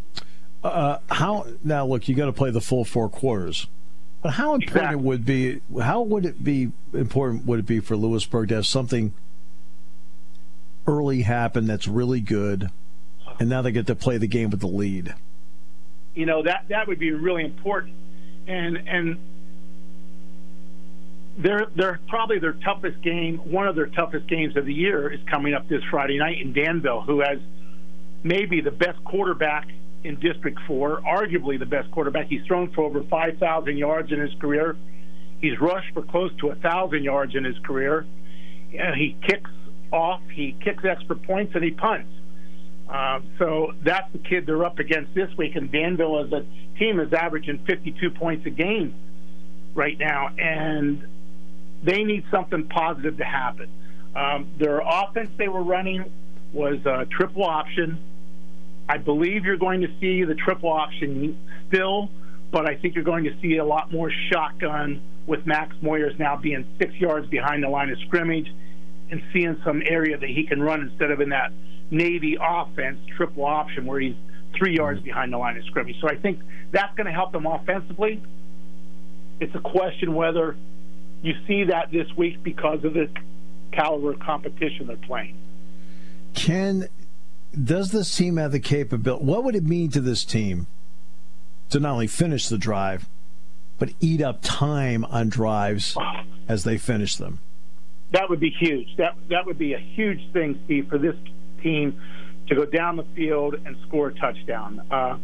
Uh, 0.63 0.98
how 1.10 1.46
now? 1.63 1.86
Look, 1.86 2.08
you 2.08 2.16
got 2.16 2.26
to 2.26 2.34
play 2.34 2.52
the 2.52 2.62
full 2.62 2.86
four 2.86 3.10
quarters. 3.10 3.68
But 4.22 4.32
how 4.32 4.54
important 4.54 4.72
exactly. 4.72 5.04
would 5.04 5.26
be 5.26 5.62
how 5.82 6.02
would 6.02 6.26
it 6.26 6.44
be 6.44 6.72
important 6.94 7.46
would 7.46 7.60
it 7.60 7.66
be 7.66 7.82
for 7.82 7.98
Lewisburg 7.98 8.50
to 8.50 8.56
have 8.56 8.66
something 8.66 9.13
early 10.88 11.24
happen 11.24 11.66
that's 11.66 11.88
really 11.88 12.22
good, 12.22 12.70
and 13.39 13.50
now 13.50 13.62
they 13.62 13.74
get 13.74 13.88
to 13.88 13.96
play 13.96 14.18
the 14.18 14.28
game 14.28 14.50
with 14.50 14.62
the 14.62 14.68
lead. 14.68 15.13
You 16.16 16.26
know 16.26 16.44
that 16.44 16.66
that 16.70 16.88
would 16.88 17.00
be 17.00 17.12
really 17.12 17.44
important, 17.44 17.96
and 18.48 18.78
and 18.88 19.18
they're 21.38 21.68
they're 21.76 22.00
probably 22.08 22.39
their 22.39 22.54
toughest 22.54 23.02
game. 23.02 23.38
One 23.39 23.68
of 23.68 23.76
their 23.76 23.88
toughest 23.88 24.28
games 24.28 24.56
of 24.56 24.66
the 24.66 24.74
year 24.74 25.12
is 25.12 25.20
coming 25.30 25.54
up 25.54 25.68
this 25.68 25.84
Friday 25.89 26.18
night 26.18 26.39
in 26.39 26.54
Danville, 26.54 27.02
who 27.02 27.20
has 27.20 27.39
maybe 28.23 28.62
the 28.62 28.71
best 28.71 29.03
quarterback 29.03 29.67
in 30.03 30.19
District 30.19 30.59
4, 30.67 31.01
arguably 31.01 31.59
the 31.59 31.65
best 31.65 31.89
quarterback. 31.91 32.27
He's 32.27 32.43
thrown 32.45 32.71
for 32.71 32.83
over 32.83 33.03
5,000 33.03 33.77
yards 33.77 34.12
in 34.12 34.19
his 34.19 34.33
career. 34.39 34.75
He's 35.39 35.59
rushed 35.59 35.93
for 35.93 36.01
close 36.01 36.31
to 36.39 36.47
1,000 36.47 37.03
yards 37.03 37.36
in 37.36 37.43
his 37.43 37.57
career. 37.59 38.05
And 38.77 38.95
he 38.95 39.15
kicks 39.21 39.51
off, 39.91 40.21
he 40.33 40.55
kicks 40.63 40.83
extra 40.83 41.15
points, 41.15 41.53
and 41.55 41.63
he 41.63 41.71
punts. 41.71 42.09
Uh, 42.89 43.21
so 43.39 43.73
that's 43.81 44.12
the 44.12 44.19
kid 44.19 44.45
they're 44.45 44.65
up 44.65 44.79
against 44.79 45.13
this 45.13 45.29
week. 45.38 45.55
And 45.55 45.71
Danville, 45.71 46.25
as 46.25 46.31
a 46.31 46.45
team, 46.77 46.99
is 46.99 47.13
averaging 47.13 47.59
52 47.65 48.12
points 48.12 48.45
a 48.45 48.49
game 48.49 48.93
right 49.73 49.97
now. 49.97 50.29
And 50.38 51.07
they 51.81 52.03
need 52.03 52.25
something 52.29 52.67
positive 52.67 53.17
to 53.17 53.25
happen. 53.25 53.69
Um, 54.15 54.51
their 54.57 54.79
offense 54.79 55.29
they 55.38 55.47
were 55.47 55.63
running 55.63 56.05
was 56.51 56.86
a 56.86 57.05
triple 57.05 57.43
option 57.43 57.97
I 58.88 58.98
believe 58.98 59.46
you're 59.46 59.58
going 59.58 59.82
to 59.82 59.89
see 60.00 60.24
the 60.24 60.36
triple 60.36 60.72
option 60.72 61.38
still, 61.69 62.10
but 62.52 62.69
I 62.69 62.76
think 62.76 62.96
you're 62.96 63.04
going 63.04 63.24
to 63.26 63.39
see 63.41 63.58
a 63.58 63.65
lot 63.65 63.91
more 63.91 64.12
shotgun 64.32 65.02
with 65.26 65.46
Max 65.46 65.76
Moyers 65.82 66.17
now 66.19 66.36
being 66.36 66.65
six 66.78 66.93
yards 66.96 67.28
behind 67.28 67.63
the 67.63 67.69
line 67.69 67.89
of 67.89 67.98
scrimmage 68.02 68.52
and 69.10 69.22
seeing 69.32 69.60
some 69.63 69.82
area 69.86 70.17
that 70.17 70.30
he 70.30 70.43
can 70.43 70.62
run 70.62 70.82
instead 70.82 71.12
of 71.12 71.22
in 71.22 71.30
that 71.30 71.52
Navy 71.91 72.38
offense 72.39 73.00
triple 73.15 73.46
option 73.46 73.86
where 73.86 74.00
he's 74.00 74.15
three 74.56 74.76
yards 74.76 75.02
behind 75.02 75.32
the 75.32 75.38
line 75.38 75.58
of 75.58 75.63
scrimmage. 75.65 76.00
So 76.02 76.10
I 76.10 76.15
think 76.15 76.39
that's 76.72 76.93
going 76.96 77.08
to 77.08 77.13
help 77.13 77.32
them 77.32 77.46
offensively. 77.46 78.22
It's 79.39 79.54
a 79.56 79.60
question 79.60 80.13
whether 80.13 80.56
you 81.22 81.34
see 81.48 81.65
that 81.65 81.91
this 81.91 82.08
week 82.17 82.43
because 82.43 82.84
of 82.84 82.93
the 82.93 83.10
caliber 83.72 84.12
of 84.12 84.19
competition 84.19 84.88
they're 84.88 84.98
playing. 84.98 85.38
Can 86.34 86.88
does 87.62 87.92
this 87.92 88.16
team 88.16 88.38
have 88.38 88.52
the 88.52 88.60
capability? 88.60 89.26
What 89.26 89.44
would 89.44 89.56
it 89.56 89.63
mean 89.63 89.92
to 89.92 90.02
this 90.02 90.26
team 90.26 90.68
to 91.70 91.80
not 91.80 91.94
only 91.94 92.08
finish 92.08 92.48
the 92.48 92.58
drive, 92.58 93.08
but 93.78 93.89
eat 94.00 94.22
up 94.22 94.39
time 94.42 95.06
on 95.06 95.30
drives 95.30 95.98
as 96.48 96.63
they 96.63 96.78
finish 96.78 97.16
them? 97.16 97.39
That 98.12 98.30
would 98.30 98.39
be 98.39 98.52
huge. 98.52 98.96
That 98.98 99.16
that 99.30 99.46
would 99.46 99.58
be 99.58 99.74
a 99.74 99.80
huge 99.80 100.32
thing, 100.34 100.60
Steve, 100.66 100.88
for 100.88 100.98
this 100.98 101.16
team 101.62 102.00
to 102.48 102.56
go 102.56 102.66
down 102.66 102.98
the 102.98 103.06
field 103.16 103.56
and 103.66 103.76
score 103.88 104.10
a 104.10 104.13
touchdown. 104.13 104.82
Uh, 104.92 105.18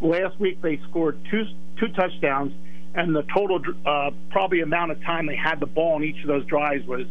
last 0.00 0.38
week 0.38 0.60
they 0.60 0.80
scored 0.88 1.18
two 1.30 1.44
two 1.78 1.88
touchdowns, 1.88 2.52
and 2.94 3.14
the 3.14 3.22
total 3.34 3.60
uh, 3.86 4.10
probably 4.30 4.60
amount 4.60 4.92
of 4.92 5.02
time 5.02 5.26
they 5.26 5.36
had 5.36 5.60
the 5.60 5.66
ball 5.66 5.96
in 5.96 6.04
each 6.04 6.20
of 6.22 6.28
those 6.28 6.44
drives 6.44 6.86
was 6.86 7.06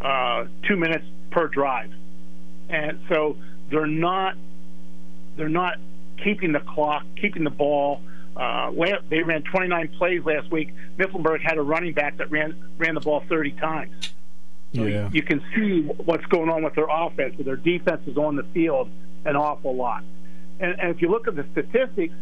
uh, 0.00 0.44
two 0.68 0.76
minutes 0.76 1.04
per 1.30 1.48
drive, 1.48 1.90
and 2.68 3.00
so 3.08 3.36
they're 3.72 3.86
not 3.86 4.36
they're 5.36 5.48
not 5.48 5.78
keeping 6.22 6.52
the 6.52 6.60
clock, 6.60 7.04
keeping 7.16 7.42
the 7.42 7.50
ball. 7.50 8.00
Uh, 8.36 8.70
they 9.08 9.22
ran 9.22 9.42
29 9.42 9.88
plays 9.98 10.24
last 10.24 10.50
week. 10.50 10.72
Mifflinburg 10.98 11.40
had 11.42 11.58
a 11.58 11.62
running 11.62 11.94
back 11.94 12.18
that 12.18 12.30
ran 12.30 12.54
ran 12.78 12.94
the 12.94 13.00
ball 13.00 13.24
30 13.28 13.52
times. 13.52 14.10
So 14.74 14.84
yeah. 14.86 15.10
you 15.12 15.22
can 15.22 15.42
see 15.54 15.82
what's 15.82 16.24
going 16.26 16.48
on 16.48 16.62
with 16.62 16.74
their 16.74 16.88
offense. 16.88 17.36
With 17.36 17.46
their 17.46 17.56
defense 17.56 18.06
is 18.06 18.16
on 18.16 18.36
the 18.36 18.44
field 18.54 18.88
an 19.24 19.36
awful 19.36 19.74
lot. 19.74 20.04
And, 20.60 20.78
and 20.80 20.90
if 20.94 21.02
you 21.02 21.10
look 21.10 21.28
at 21.28 21.36
the 21.36 21.44
statistics, 21.52 22.14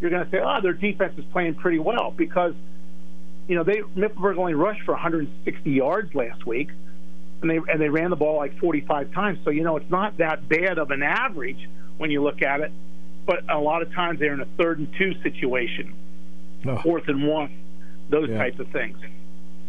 you're 0.00 0.10
going 0.10 0.24
to 0.24 0.30
say, 0.30 0.40
oh, 0.42 0.60
their 0.60 0.74
defense 0.74 1.18
is 1.18 1.24
playing 1.32 1.54
pretty 1.54 1.78
well 1.78 2.10
because, 2.10 2.54
you 3.48 3.54
know, 3.54 3.64
they 3.64 3.78
Mifflinburg 3.96 4.36
only 4.36 4.54
rushed 4.54 4.82
for 4.82 4.92
160 4.92 5.70
yards 5.70 6.14
last 6.14 6.46
week 6.46 6.70
and 7.42 7.50
they 7.50 7.56
and 7.56 7.80
they 7.80 7.88
ran 7.88 8.10
the 8.10 8.16
ball 8.16 8.36
like 8.36 8.58
45 8.58 9.12
times. 9.12 9.38
So 9.44 9.50
you 9.50 9.62
know 9.62 9.76
it's 9.76 9.90
not 9.90 10.18
that 10.18 10.48
bad 10.48 10.78
of 10.78 10.90
an 10.90 11.02
average 11.02 11.68
when 11.98 12.10
you 12.10 12.22
look 12.22 12.42
at 12.42 12.60
it. 12.60 12.72
But 13.26 13.50
a 13.50 13.58
lot 13.58 13.82
of 13.82 13.92
times 13.92 14.20
they're 14.20 14.34
in 14.34 14.40
a 14.40 14.46
third 14.56 14.78
and 14.78 14.88
two 14.96 15.14
situation, 15.22 15.94
oh. 16.64 16.78
fourth 16.78 17.08
and 17.08 17.26
one, 17.26 17.50
those 18.08 18.28
yeah. 18.28 18.38
types 18.38 18.60
of 18.60 18.68
things. 18.68 18.98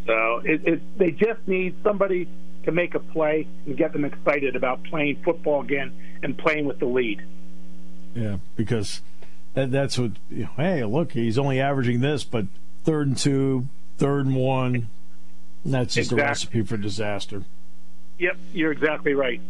So 0.05 0.41
it, 0.45 0.67
it, 0.67 0.97
they 0.97 1.11
just 1.11 1.45
need 1.47 1.75
somebody 1.83 2.29
to 2.63 2.71
make 2.71 2.93
a 2.95 2.99
play 2.99 3.47
and 3.65 3.75
get 3.75 3.93
them 3.93 4.05
excited 4.05 4.55
about 4.55 4.83
playing 4.83 5.17
football 5.23 5.61
again 5.61 5.91
and 6.21 6.37
playing 6.37 6.65
with 6.65 6.79
the 6.79 6.85
lead. 6.85 7.23
Yeah, 8.13 8.37
because 8.55 9.01
that, 9.53 9.71
that's 9.71 9.97
what. 9.97 10.11
You 10.29 10.43
know, 10.43 10.51
hey, 10.55 10.83
look, 10.83 11.13
he's 11.13 11.37
only 11.37 11.59
averaging 11.59 12.01
this, 12.01 12.23
but 12.23 12.45
third 12.83 13.07
and 13.07 13.17
two, 13.17 13.67
third 13.97 14.27
and 14.27 14.35
one. 14.35 14.89
That's 15.65 15.95
just 15.95 16.11
exactly. 16.11 16.23
a 16.23 16.27
recipe 16.27 16.61
for 16.61 16.77
disaster. 16.77 17.43
Yep, 18.19 18.37
you're 18.53 18.71
exactly 18.71 19.13
right. 19.13 19.41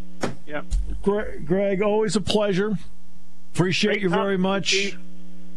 Yep. 0.45 0.65
Greg, 1.03 1.82
always 1.82 2.15
a 2.15 2.22
pleasure. 2.22 2.78
Appreciate 3.53 3.93
Great 3.93 4.01
you 4.03 4.09
very 4.09 4.38
much. 4.38 4.74
You. 4.74 4.97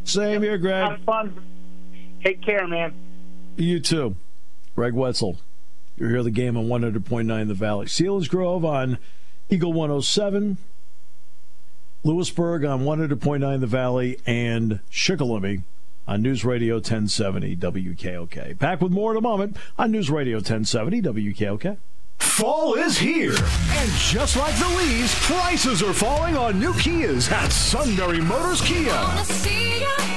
Same 0.05 0.43
here, 0.43 0.59
Greg. 0.59 0.91
Have 0.91 1.01
fun. 1.03 1.41
Take 2.25 2.43
care, 2.43 2.67
man. 2.67 2.95
You 3.57 3.81
too. 3.81 4.17
Greg 4.75 4.95
Wetzel. 4.95 5.39
You're 5.97 6.09
here 6.09 6.23
the 6.23 6.31
game 6.31 6.57
on 6.57 6.67
100.9 6.67 7.49
The 7.49 7.55
Valley. 7.55 7.87
Selinsgrove 7.87 8.65
on 8.65 8.99
Eagle 9.51 9.73
107. 9.73 10.57
Lewisburg 12.03 12.65
on 12.65 12.81
100.9 12.81 13.61
The 13.61 13.67
Valley 13.67 14.19
and 14.27 14.81
Shikellamy 14.91 15.63
on 16.09 16.23
News 16.23 16.45
Radio 16.45 16.77
1070 16.77 17.57
WKOK. 17.57 18.59
Back 18.59 18.81
with 18.81 18.93
more 18.93 19.11
in 19.13 19.19
a 19.19 19.21
moment 19.21 19.57
on 19.79 19.91
News 19.91 20.11
Radio 20.11 20.37
1070 20.37 21.03
WKOK. 21.03 21.77
Fall 22.21 22.75
is 22.75 22.97
here, 22.99 23.35
and 23.35 23.91
just 23.93 24.37
like 24.37 24.55
the 24.59 24.69
leaves, 24.79 25.15
prices 25.27 25.83
are 25.83 25.93
falling 25.93 26.37
on 26.37 26.59
new 26.59 26.73
Kias 26.73 27.31
at 27.31 27.51
Sunbury 27.51 28.21
Motors 28.21 28.61
Kia. 28.61 30.10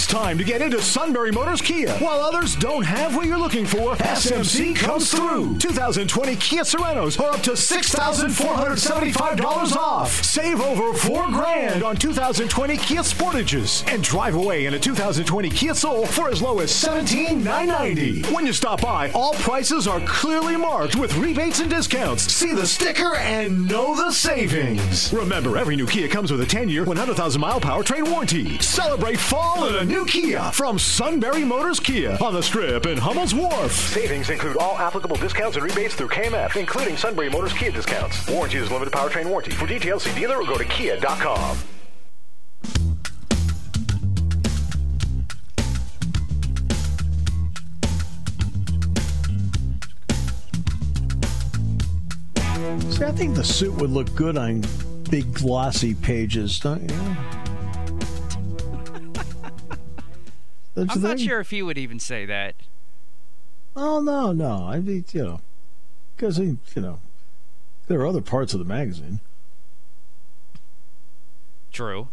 Best 0.00 0.08
time 0.08 0.38
to 0.38 0.44
get 0.44 0.62
into 0.62 0.80
Sunbury 0.80 1.30
Motors 1.30 1.60
Kia. 1.60 1.92
While 1.98 2.20
others 2.20 2.56
don't 2.56 2.84
have 2.84 3.14
what 3.14 3.26
you're 3.26 3.36
looking 3.36 3.66
for, 3.66 3.96
SMC 3.96 4.74
comes 4.74 5.12
through. 5.12 5.58
2020 5.58 6.36
Kia 6.36 6.62
Sorentos 6.62 7.20
are 7.20 7.34
up 7.34 7.42
to 7.42 7.50
$6,475 7.50 9.76
off. 9.76 10.24
Save 10.24 10.62
over 10.62 10.96
four 10.96 11.26
grand 11.26 11.82
on 11.82 11.96
2020 11.96 12.78
Kia 12.78 13.00
Sportages 13.00 13.86
and 13.92 14.02
drive 14.02 14.36
away 14.36 14.64
in 14.64 14.72
a 14.72 14.78
2020 14.78 15.50
Kia 15.50 15.74
Soul 15.74 16.06
for 16.06 16.30
as 16.30 16.40
low 16.40 16.60
as 16.60 16.74
17,990. 16.74 18.22
When 18.34 18.46
you 18.46 18.54
stop 18.54 18.80
by, 18.80 19.10
all 19.10 19.34
prices 19.34 19.86
are 19.86 20.00
clearly 20.06 20.56
marked 20.56 20.96
with 20.96 21.14
rebates 21.18 21.60
and 21.60 21.68
discounts. 21.68 22.22
See 22.22 22.54
the 22.54 22.66
sticker 22.66 23.16
and 23.16 23.68
know 23.68 23.94
the 23.94 24.12
savings. 24.12 25.12
Remember, 25.12 25.58
every 25.58 25.76
new 25.76 25.86
Kia 25.86 26.08
comes 26.08 26.32
with 26.32 26.40
a 26.40 26.46
10-year, 26.46 26.84
100,000 26.84 27.38
mile 27.38 27.60
powertrain 27.60 28.10
warranty. 28.10 28.58
Celebrate 28.60 29.20
fall 29.20 29.66
in 29.66 29.74
a 29.74 29.89
new 29.90 30.06
Kia 30.06 30.40
from 30.52 30.78
Sunbury 30.78 31.44
Motors 31.44 31.80
Kia 31.80 32.16
on 32.22 32.32
the 32.32 32.42
Strip 32.42 32.86
in 32.86 32.96
Hummel's 32.96 33.34
Wharf. 33.34 33.72
Savings 33.72 34.30
include 34.30 34.56
all 34.56 34.78
applicable 34.78 35.16
discounts 35.16 35.56
and 35.56 35.64
rebates 35.64 35.96
through 35.96 36.08
KMF, 36.08 36.54
including 36.56 36.96
Sunbury 36.96 37.28
Motors 37.28 37.52
Kia 37.52 37.72
discounts. 37.72 38.28
Warranty 38.28 38.58
is 38.58 38.70
limited 38.70 38.92
powertrain 38.92 39.26
warranty. 39.26 39.50
For 39.50 39.66
details, 39.66 40.04
see 40.04 40.14
dealer 40.14 40.36
or 40.36 40.46
go 40.46 40.56
to 40.56 40.64
kia.com. 40.64 41.56
See, 52.90 53.04
I 53.04 53.12
think 53.12 53.34
the 53.34 53.44
suit 53.44 53.74
would 53.74 53.90
look 53.90 54.14
good 54.14 54.38
on 54.38 54.62
big 55.10 55.34
glossy 55.34 55.94
pages, 55.94 56.60
don't 56.60 56.88
you? 56.88 57.39
I'm 60.88 61.02
not 61.02 61.20
sure 61.20 61.40
if 61.40 61.50
he 61.50 61.62
would 61.62 61.78
even 61.78 61.98
say 61.98 62.24
that. 62.26 62.54
Oh 63.76 64.00
no, 64.00 64.32
no. 64.32 64.66
I 64.66 64.80
mean, 64.80 65.04
you 65.12 65.22
know, 65.22 65.40
because 66.16 66.38
you 66.38 66.58
know, 66.76 67.00
there 67.86 68.00
are 68.00 68.06
other 68.06 68.20
parts 68.20 68.52
of 68.52 68.58
the 68.58 68.64
magazine. 68.64 69.20
True. 71.72 72.08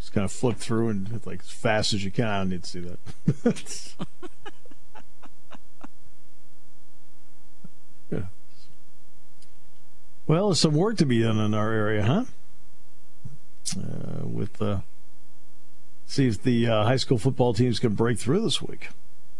Just 0.00 0.12
kind 0.12 0.24
of 0.24 0.32
flip 0.32 0.56
through 0.56 0.88
and 0.88 1.20
like 1.26 1.40
as 1.40 1.50
fast 1.50 1.92
as 1.92 2.04
you 2.04 2.10
can. 2.10 2.26
I 2.26 2.38
don't 2.38 2.50
need 2.50 2.62
to 2.62 2.68
see 2.68 2.80
that. 2.80 3.94
yeah. 8.10 8.26
Well, 10.26 10.48
there's 10.48 10.60
some 10.60 10.74
work 10.74 10.96
to 10.98 11.06
be 11.06 11.22
done 11.22 11.38
in 11.38 11.54
our 11.54 11.72
area, 11.72 12.04
huh? 12.04 12.24
Uh, 13.76 14.26
with 14.26 14.62
uh, 14.62 14.78
see 16.08 16.26
if 16.26 16.42
the 16.42 16.66
uh, 16.66 16.84
high 16.84 16.96
school 16.96 17.18
football 17.18 17.54
teams 17.54 17.78
can 17.78 17.94
break 17.94 18.18
through 18.18 18.40
this 18.40 18.60
week. 18.60 18.88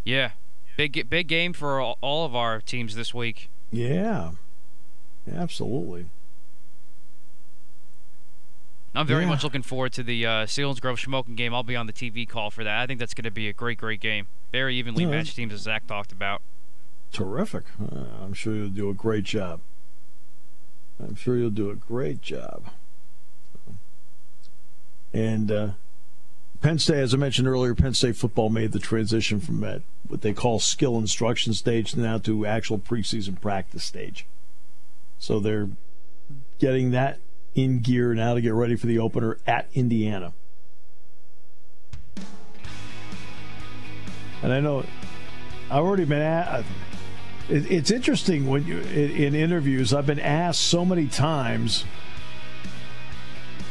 Yeah, 0.04 0.32
big 0.76 1.10
big 1.10 1.26
game 1.26 1.52
for 1.52 1.80
all 1.82 2.24
of 2.24 2.36
our 2.36 2.60
teams 2.60 2.94
this 2.94 3.12
week. 3.12 3.50
Yeah, 3.72 4.32
absolutely. 5.30 6.06
I'm 8.94 9.06
very 9.06 9.24
yeah. 9.24 9.28
much 9.28 9.44
looking 9.44 9.62
forward 9.62 9.92
to 9.92 10.02
the 10.02 10.24
uh, 10.26 10.46
Grove 10.80 10.98
Shamokin 10.98 11.36
game. 11.36 11.54
I'll 11.54 11.62
be 11.62 11.76
on 11.76 11.86
the 11.86 11.92
TV 11.92 12.28
call 12.28 12.50
for 12.50 12.64
that. 12.64 12.80
I 12.80 12.86
think 12.86 12.98
that's 12.98 13.14
going 13.14 13.24
to 13.24 13.30
be 13.30 13.48
a 13.48 13.52
great, 13.52 13.78
great 13.78 14.00
game. 14.00 14.26
Very 14.50 14.76
evenly 14.76 15.04
yeah, 15.04 15.10
matched 15.10 15.36
teams, 15.36 15.52
as 15.52 15.60
Zach 15.60 15.86
talked 15.86 16.10
about. 16.10 16.40
Terrific. 17.12 17.64
Uh, 17.80 18.04
I'm 18.22 18.32
sure 18.32 18.54
you'll 18.54 18.70
do 18.70 18.88
a 18.88 18.94
great 18.94 19.24
job. 19.24 19.60
I'm 20.98 21.14
sure 21.14 21.36
you'll 21.36 21.50
do 21.50 21.70
a 21.70 21.76
great 21.76 22.22
job. 22.22 22.70
And 25.12 25.52
uh, 25.52 25.68
Penn 26.60 26.78
State, 26.78 26.98
as 26.98 27.14
I 27.14 27.16
mentioned 27.16 27.46
earlier, 27.46 27.74
Penn 27.74 27.94
State 27.94 28.16
football 28.16 28.50
made 28.50 28.72
the 28.72 28.80
transition 28.80 29.40
from 29.40 29.60
what 30.08 30.22
they 30.22 30.32
call 30.32 30.58
skill 30.58 30.98
instruction 30.98 31.52
stage 31.54 31.94
now 31.96 32.18
to 32.18 32.46
actual 32.46 32.78
preseason 32.78 33.40
practice 33.40 33.84
stage. 33.84 34.26
So 35.18 35.38
they're 35.38 35.68
getting 36.58 36.90
that 36.90 37.20
in 37.54 37.80
gear 37.80 38.12
now 38.14 38.34
to 38.34 38.40
get 38.40 38.54
ready 38.54 38.74
for 38.76 38.86
the 38.86 38.98
opener 38.98 39.38
at 39.46 39.68
Indiana. 39.72 40.32
And 44.42 44.52
I 44.52 44.60
know 44.60 44.84
I've 45.70 45.84
already 45.84 46.04
been 46.04 46.22
at. 46.22 46.64
It's 47.48 47.90
interesting 47.90 48.46
when 48.48 48.66
you 48.66 48.78
in 48.80 49.34
interviews. 49.34 49.94
I've 49.94 50.06
been 50.06 50.20
asked 50.20 50.60
so 50.60 50.84
many 50.84 51.06
times, 51.06 51.84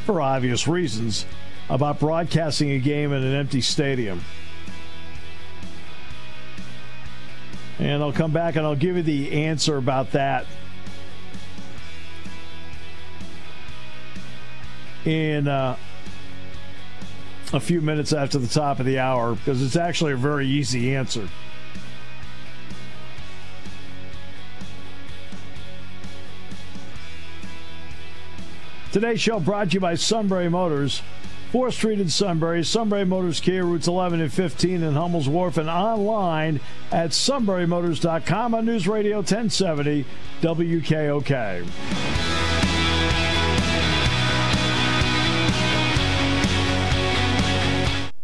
for 0.05 0.19
obvious 0.21 0.67
reasons, 0.67 1.25
about 1.69 1.99
broadcasting 1.99 2.71
a 2.71 2.79
game 2.79 3.11
in 3.13 3.23
an 3.23 3.35
empty 3.35 3.61
stadium. 3.61 4.23
And 7.79 8.01
I'll 8.01 8.13
come 8.13 8.31
back 8.31 8.55
and 8.55 8.65
I'll 8.65 8.75
give 8.75 8.95
you 8.95 9.03
the 9.03 9.45
answer 9.45 9.77
about 9.77 10.11
that 10.11 10.45
in 15.05 15.47
uh, 15.47 15.77
a 17.53 17.59
few 17.59 17.81
minutes 17.81 18.13
after 18.13 18.39
the 18.39 18.47
top 18.47 18.79
of 18.79 18.85
the 18.85 18.99
hour 18.99 19.35
because 19.35 19.61
it's 19.61 19.75
actually 19.75 20.13
a 20.13 20.17
very 20.17 20.47
easy 20.47 20.95
answer. 20.95 21.29
Today's 28.91 29.21
show 29.21 29.39
brought 29.39 29.69
to 29.69 29.73
you 29.75 29.79
by 29.79 29.95
Sunbury 29.95 30.49
Motors. 30.49 31.03
4th 31.51 31.73
Street 31.73 31.99
in 32.01 32.09
Sunbury, 32.09 32.63
Sunbury 32.63 33.05
Motors 33.05 33.39
Kia, 33.39 33.63
routes 33.63 33.87
11 33.87 34.19
and 34.19 34.33
15 34.33 34.83
in 34.83 34.93
Hummel's 34.93 35.29
Wharf, 35.29 35.57
and 35.57 35.69
online 35.69 36.59
at 36.91 37.11
sunburymotors.com 37.11 38.53
on 38.53 38.65
News 38.65 38.87
Radio 38.87 39.17
1070 39.17 40.05
WKOK. 40.41 42.26